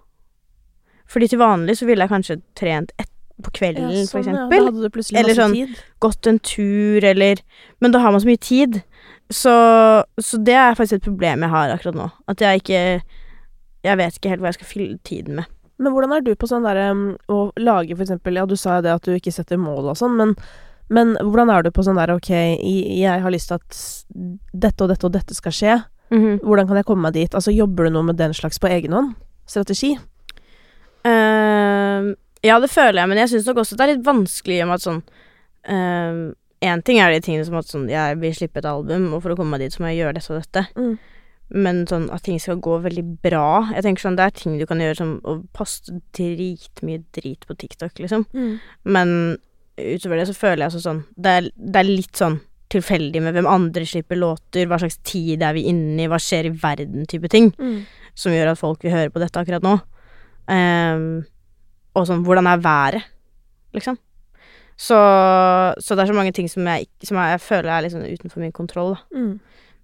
[1.08, 3.08] Fordi til vanlig så ville jeg kanskje trent et,
[3.40, 4.48] på kvelden, Ja, for sånn, ja.
[4.50, 4.90] eksempel.
[4.90, 5.76] Du Eller sånn- tid.
[6.02, 7.36] Gått en tur, eller
[7.80, 8.82] Men da har man så mye tid.
[9.30, 9.52] Så,
[10.16, 12.08] så det er faktisk et problem jeg har akkurat nå.
[12.28, 12.82] At jeg ikke
[13.84, 15.50] Jeg vet ikke helt hva jeg skal fylle tiden med.
[15.78, 16.88] Men hvordan er du på sånn derre
[17.30, 19.98] å lage for eksempel Ja, du sa jo det at du ikke setter mål og
[20.00, 20.34] sånn, men,
[20.90, 23.78] men hvordan er du på sånn der ok, jeg har lyst til at
[24.66, 25.76] dette og dette og dette skal skje.
[26.42, 27.36] Hvordan kan jeg komme meg dit?
[27.36, 29.14] Altså, jobber du noe med den slags på egen hånd?
[29.48, 29.92] Strategi?
[31.06, 34.78] Uh, ja, det føler jeg, men jeg syns nok også det er litt vanskelig med
[34.80, 35.02] at sånn
[36.64, 39.30] Én ting er de tingene som at sånn Jeg vil slippe et album, og for
[39.30, 40.64] å komme meg dit så må jeg gjøre dette og dette.
[40.74, 40.98] Mm.
[41.50, 44.66] Men sånn at ting skal gå veldig bra Jeg tenker sånn Det er ting du
[44.68, 48.26] kan gjøre som å poste dritmye drit på TikTok, liksom.
[48.84, 49.38] Men
[49.78, 53.32] utover det så føler jeg altså sånn det er, det er litt sånn tilfeldig med
[53.32, 57.06] hvem andre slipper låter, hva slags tid er vi inne i, hva skjer i verden,
[57.08, 57.86] type ting, Mm.
[58.14, 59.78] som gjør at folk vil høre på dette akkurat nå.
[60.52, 61.24] Um,
[61.96, 63.06] og sånn hvordan er været,
[63.72, 63.96] liksom.
[64.78, 64.98] Så,
[65.82, 68.42] så det er så mange ting som jeg, som jeg, jeg føler er sånn utenfor
[68.44, 68.94] min kontroll.
[69.10, 69.38] Mm.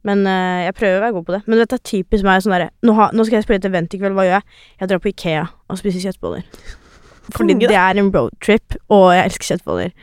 [0.05, 1.41] Men uh, jeg prøver å være god på det.
[1.49, 4.01] Men dette er typisk meg sånn derre nå, nå skal jeg spille et event i
[4.01, 4.61] kveld, hva gjør jeg?
[4.83, 6.47] Jeg drar på Ikea og spiser kjøttboller.
[7.35, 9.95] Fordi det er en roadtrip, og jeg elsker kjøttboller.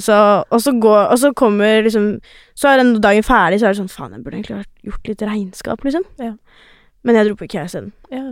[0.00, 0.14] Så,
[0.48, 2.06] og så går Og så kommer liksom
[2.56, 5.24] Så er den dagen ferdig, så er det sånn Faen, jeg burde egentlig gjort litt
[5.28, 6.06] regnskap, liksom.
[6.16, 6.30] Ja.
[7.04, 7.90] Men jeg dro på Ikea isteden.
[8.08, 8.30] Ja.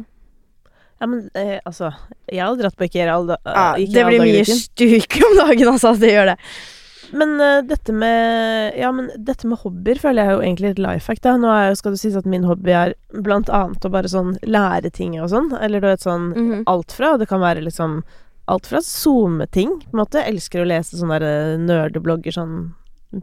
[1.01, 1.89] Ja, men eh, altså
[2.31, 5.69] Jeg hadde dratt på Ikea all, da- Ja, Ikea det blir mye stuk om dagen,
[5.73, 5.95] altså.
[5.99, 6.37] Det gjør det.
[7.13, 10.79] Men uh, dette med Ja, men dette med hobbyer føler jeg er jo egentlig et
[10.85, 11.33] life hack, da.
[11.41, 14.37] Nå er jo, skal det sies at min hobby er blant annet å bare sånn
[14.47, 15.51] lære ting og sånn.
[15.61, 16.63] Eller du vet sånn Mhm.
[16.71, 17.15] alt fra.
[17.15, 18.03] Og det kan være liksom
[18.51, 20.23] alt fra SoMe-ting, på en måte.
[20.23, 22.55] Jeg elsker å lese sånne eh, nerdeblogger, sånn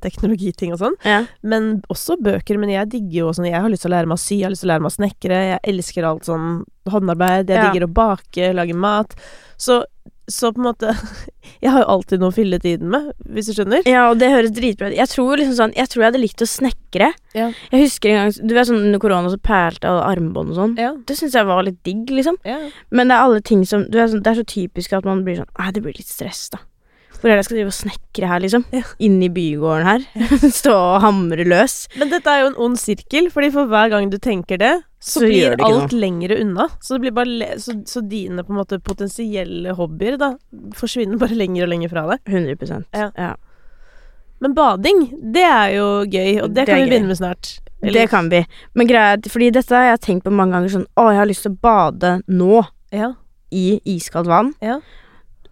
[0.03, 0.95] teknologiting og sånn.
[1.07, 1.21] Ja.
[1.43, 2.59] Men også bøker.
[2.59, 4.47] Men jeg digger jo sånn Jeg har lyst til å lære meg å sy, jeg
[4.49, 5.43] har lyst til å lære meg å snekre.
[5.53, 7.47] Jeg elsker alt sånn håndarbeid.
[7.49, 7.71] Jeg Ja.
[7.71, 9.15] digger å bake, lage mat.
[9.57, 9.83] Så,
[10.29, 10.91] så på en måte
[11.63, 13.81] Jeg har jo alltid noe å fylle tiden med, hvis du skjønner.
[13.87, 14.97] Ja, og det høres dritbra ut.
[14.97, 17.11] Jeg tror liksom sånn Jeg tror jeg hadde likt å snekre.
[17.33, 17.47] Ja.
[17.71, 20.75] Jeg husker en gang Du vet sånn under korona så perlte alle armbånd og sånn.
[21.07, 22.37] Det syns jeg var litt digg, liksom.
[22.45, 22.59] ja.
[22.91, 25.23] Men det er alle ting som du vet, sånn, Det er så typisk at man
[25.23, 26.59] blir sånn Nei, det blir litt stress, da.
[27.17, 28.65] Hvor er det jeg skal drive og snekre her, liksom?
[28.75, 28.83] Ja.
[29.03, 30.05] Inni i bygården her.
[30.59, 31.87] Stå og hamre løs.
[31.97, 35.21] Men dette er jo en ond sirkel, fordi for hver gang du tenker det, så,
[35.21, 36.67] Så blir det alt lengre unna.
[36.81, 36.97] Så,
[37.61, 40.31] så, så dine måte potensielle hobbyer da
[40.77, 42.23] forsvinner bare lenger og lenger fra deg.
[42.25, 43.11] 100 Ja.
[43.17, 43.35] ja.
[44.39, 46.89] Men bading, det er jo gøy, og det, Det kan vi gøy.
[46.91, 47.59] begynne med snart.
[47.81, 48.41] Det kan vi.
[48.73, 51.43] Men greia Fordi dette har jeg tenkt på mange ganger sånn Å, jeg har lyst
[51.45, 52.63] til å bade nå.
[52.91, 53.11] Ja.
[53.53, 54.53] I iskaldt vann.
[54.61, 54.79] Ja.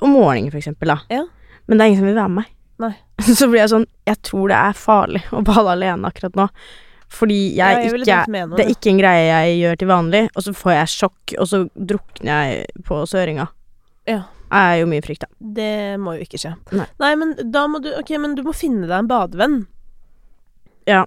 [0.01, 0.97] Om morgenen, for eksempel, da.
[1.13, 1.23] Ja.
[1.65, 2.51] Men det er ingen som vil være med meg.
[2.83, 2.93] Nei.
[3.39, 6.49] Så blir jeg sånn Jeg tror det er farlig å bade alene akkurat nå.
[7.15, 10.23] Fordi jeg, Ja, jeg ikke med Det er ikke en greie jeg gjør til vanlig,
[10.33, 13.45] og så får jeg sjokk, og så drukner jeg på søringa.
[14.09, 14.23] Ja.
[14.55, 15.29] Er jo mye frykt, da.
[15.39, 16.55] Det må jo ikke skje.
[16.75, 17.11] Nei.
[17.15, 19.61] men da må du Ok, men du må finne deg en badevenn.
[20.89, 21.05] Ja.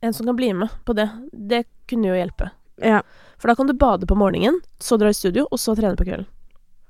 [0.00, 1.08] En som kan bli med på det.
[1.32, 2.50] Det kunne jo hjelpe.
[2.80, 3.02] Ja.
[3.40, 6.06] For da kan du bade på morgenen, så dra i studio, og så trene på
[6.08, 6.28] kvelden.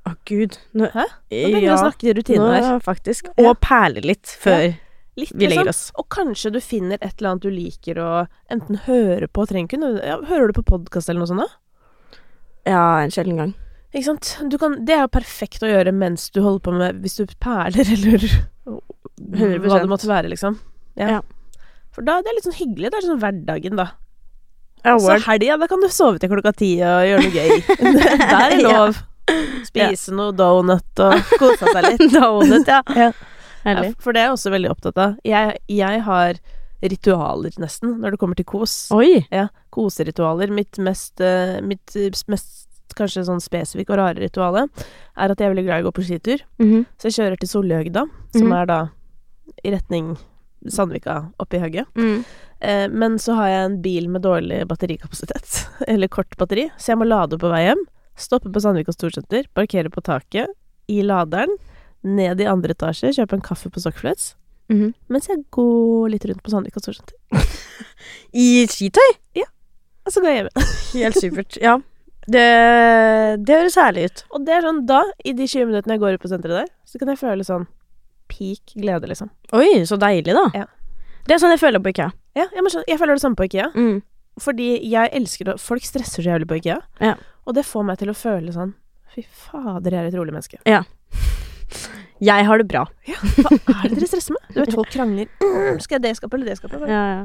[0.09, 0.57] Å, gud.
[0.73, 1.05] Nå, Hæ?
[1.05, 1.75] Nå begynner vi ja.
[1.77, 2.79] å snakke i rutiner her.
[2.85, 3.29] Faktisk.
[3.37, 3.51] Ja.
[3.51, 4.71] Og perle litt før
[5.19, 5.73] Litt, vi legger liksom.
[5.75, 6.01] oss.
[6.01, 8.11] Og kanskje du finner et eller annet du liker å
[8.53, 12.23] enten høre på ikke ja, Hører du på podkast eller noe sånt, da?
[12.71, 13.53] Ja, en sjelden gang.
[13.91, 14.37] Ikke sant?
[14.53, 17.25] Du kan, det er jo perfekt å gjøre mens du holder på med Hvis du
[17.43, 18.27] perler, eller
[19.21, 20.57] hva det måtte være, liksom.
[20.99, 21.19] Ja.
[21.19, 21.67] Ja.
[21.95, 22.93] For da det er litt sånn hyggelig.
[22.93, 23.91] Det er sånn hverdagen, da.
[24.81, 27.81] Ja, Så helga, da kan du sove til klokka ti og gjøre noe gøy.
[28.31, 29.01] Der er lov.
[29.69, 32.07] Spise noe donut og kose seg litt.
[32.15, 32.83] Donut, ja.
[32.97, 33.11] Ja.
[33.77, 35.17] Ja, for det er jeg også veldig opptatt av.
[35.29, 36.39] Jeg, jeg har
[36.81, 38.87] ritualer, nesten, når det kommer til kos.
[38.97, 39.27] Oi.
[39.29, 40.49] Ja, koseritualer.
[40.57, 41.93] Mitt mest, eh, mitt
[42.33, 45.91] mest kanskje sånn spesifikke og rare rituale er at jeg er veldig glad i å
[45.91, 46.41] gå på skitur.
[46.59, 46.87] Mhm.
[46.97, 48.57] Så jeg kjører til Solhøgda, som Mhm.
[48.63, 48.81] er da
[49.63, 50.17] i retning
[50.69, 51.87] Sandvika, oppe i høgget.
[51.97, 52.25] Mm.
[52.61, 56.99] Eh, men så har jeg en bil med dårlig batterikapasitet, eller kort batteri, så jeg
[57.01, 57.85] må lade på vei hjem.
[58.21, 60.53] Stoppe på Sandvika Storsenter, parkere på taket,
[60.91, 61.57] i laderen,
[62.03, 64.35] ned i andre etasje, kjøpe en kaffe på Sockflets.
[64.71, 64.93] Mm -hmm.
[65.09, 67.17] mens jeg går litt rundt på Sandvika Storsenter.
[68.33, 69.19] I skitøy?
[70.11, 70.69] Og så går jeg hjem igjen.
[71.05, 71.59] Helt supert.
[71.63, 71.77] Ja.
[72.31, 72.47] Det,
[73.47, 74.25] det høres herlig ut.
[74.35, 76.73] Og det er sånn, da, i de 20 minuttene jeg går ut på senteret der,
[76.87, 77.67] så kan jeg føle sånn
[78.31, 79.33] peak glede, liksom.
[79.57, 80.45] Oi, så deilig, da.
[80.55, 80.67] Ja.
[81.27, 82.11] Det er sånn jeg føler på IKEA.
[82.39, 83.69] Ja, jeg, jeg føler det samme på IKEA.
[83.75, 84.01] Mm.
[84.41, 86.79] Fordi jeg elsker det Folk stresser så jævlig på IKEA.
[87.03, 87.17] Ja.
[87.49, 88.77] Og det får meg til å føle sånn
[89.11, 90.61] Fy fader, jeg er et rolig menneske.
[92.21, 92.83] Jeg har det bra.
[93.09, 94.43] Hva er det dere stresser med?
[94.53, 95.31] Du vet, folk krangler.
[95.41, 96.83] Mm, skal jeg det skapet eller det skapet?
[96.85, 97.23] Ja, ja.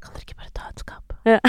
[0.00, 1.12] Kan dere ikke bare ta et skap?
[1.28, 1.36] Ja.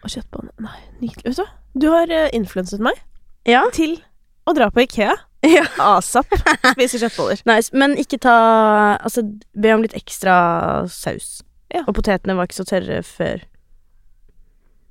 [0.00, 1.24] Og kjøttbånd Nei, nydelig.
[1.26, 1.48] Vet du hva?
[1.74, 2.94] Du har uh, influenset meg
[3.50, 3.64] ja.
[3.74, 3.98] til
[4.46, 5.16] å dra på Ikea.
[5.46, 5.66] Ja.
[5.96, 6.30] Asap.
[6.72, 7.42] Spise kjøttboller.
[7.50, 7.74] Nice.
[7.76, 8.36] Men ikke ta
[9.00, 9.20] Altså,
[9.58, 10.34] be om litt ekstra
[10.90, 11.40] saus.
[11.74, 11.82] Ja.
[11.86, 13.44] Og potetene var ikke så tørre før.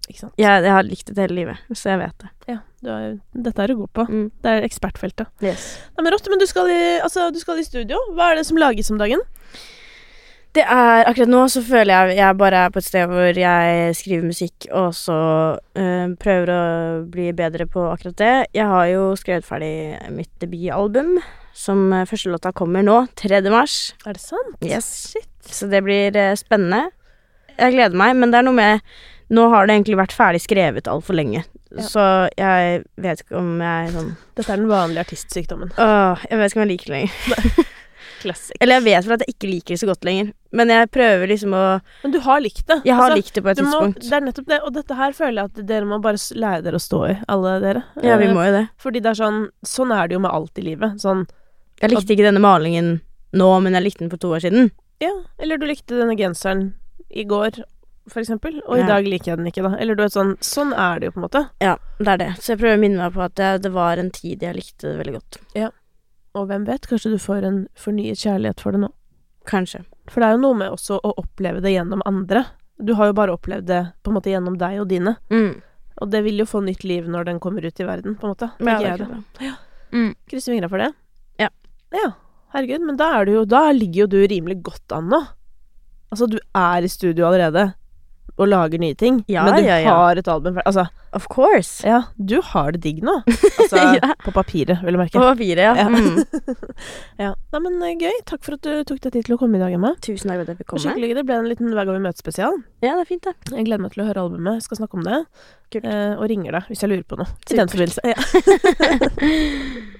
[0.10, 0.34] Ikke sant?
[0.42, 2.30] Jeg, jeg har likt det hele livet, så jeg vet det.
[2.50, 3.10] Ja, du er,
[3.46, 4.06] dette er du god på.
[4.10, 4.30] Mm.
[4.42, 5.30] Det er ekspertfeltet.
[5.46, 5.68] Yes.
[5.94, 8.00] Nei, men rått, men du skal, i, altså, du skal i studio.
[8.18, 9.22] Hva er det som lages om dagen?
[10.58, 13.98] Det er Akkurat nå så føler jeg jeg bare er på et sted hvor jeg
[14.00, 15.18] skriver musikk, og så
[15.78, 16.64] øh, prøver å
[17.12, 18.32] bli bedre på akkurat det.
[18.58, 21.20] Jeg har jo skrevet ferdig mitt debutalbum,
[21.54, 23.44] som øh, første låta kommer nå, 3.
[23.54, 23.94] mars.
[24.10, 24.58] Er det sant?
[24.66, 24.90] Yes.
[25.14, 25.30] Shit.
[25.46, 26.88] Så det blir øh, spennende.
[27.60, 28.82] Jeg gleder meg, men det er noe med
[29.30, 31.84] Nå har det egentlig vært ferdig skrevet altfor lenge, Ja.
[31.86, 32.04] så
[32.36, 35.70] jeg vet ikke om jeg sånn Dette er den vanlige artistsykdommen.
[35.78, 37.68] Åh, jeg vet ikke om jeg liker det lenger.
[38.24, 38.58] Klassik.
[38.62, 41.30] Eller jeg vet vel at jeg ikke liker det så godt lenger, men jeg prøver
[41.30, 41.64] liksom å
[42.04, 42.80] Men du har likt det.
[42.90, 44.00] Jeg har Altså, likt det på et tidspunkt.
[44.02, 46.64] må, det er nettopp det, og dette her føler jeg at dere må bare lære
[46.66, 47.84] dere å stå i, alle dere.
[48.04, 48.66] Ja, vi Eh, må jo det.
[48.82, 50.98] Fordi det er sånn Sånn er det jo med alt i livet.
[51.00, 51.28] Sånn
[51.82, 52.96] Jeg likte ikke denne malingen
[53.32, 54.72] nå, men jeg likte den for to år siden.
[55.00, 56.74] Ja, eller du likte denne genseren
[57.14, 57.62] i går,
[58.12, 59.74] for eksempel, og i dag liker jeg den ikke, da.
[59.80, 61.44] Eller du vet sånn Sånn er det jo, på en måte.
[61.64, 62.30] Ja, det er det.
[62.40, 64.92] Så jeg prøver å minne meg på at det, det var en tid jeg likte
[64.92, 65.40] det veldig godt.
[66.38, 68.92] Og hvem vet, kanskje du får en fornyet kjærlighet for det nå.
[69.50, 69.82] Kanskje.
[70.10, 72.46] For det er jo noe med også å oppleve det gjennom andre.
[72.78, 75.16] Du har jo bare opplevd det på en måte gjennom deg og dine.
[75.34, 75.58] Mm.
[76.00, 78.36] Og det vil jo få nytt liv når den kommer ut i verden, på en
[78.36, 78.52] måte.
[78.62, 79.20] Ja, det er det.
[79.44, 79.56] Ja.
[79.92, 80.14] Mm.
[80.30, 80.92] Krysser fingra for det.
[81.42, 81.50] Ja.
[81.92, 82.12] Ja,
[82.54, 85.24] herregud, men da er du jo Da ligger jo du rimelig godt an nå.
[86.14, 87.72] Altså, du er i studio allerede
[88.40, 89.92] og lager nye ting, Ja, men du ja, ja.
[90.00, 91.82] har et album Altså, Of course.
[91.86, 93.16] ja, du har det digg nå.
[93.28, 94.14] Altså, Ja.
[94.24, 95.18] på papiret, vil jeg merke.
[95.20, 95.74] På papiret, ja.
[95.76, 95.88] Ja.
[95.90, 96.24] Mm.
[97.24, 97.34] Ja.
[97.52, 98.16] Nei, men eh, gøy.
[98.30, 99.92] Takk for at du tok deg tid til å komme i dag, Emma.
[100.06, 100.84] Tusen takk for at jeg fikk komme.
[100.86, 102.56] Skikkelig, det ble en liten Hver gang vi møtes spesial.
[102.86, 103.36] Ja, det er fint, det.
[103.58, 104.60] Jeg gleder meg til å høre albumet.
[104.62, 105.20] Jeg skal snakke om det.
[105.74, 105.86] Kult.
[105.90, 107.28] Eh, og ringer deg hvis jeg lurer på noe.
[107.50, 108.02] I den forbindelse.
[108.06, 108.18] Ja.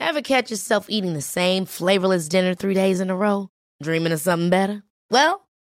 [0.00, 3.48] Ever catch yourself eating the same flavorless dinner three days in a row?
[3.82, 4.82] Dreaming of something better?
[5.10, 5.46] Well,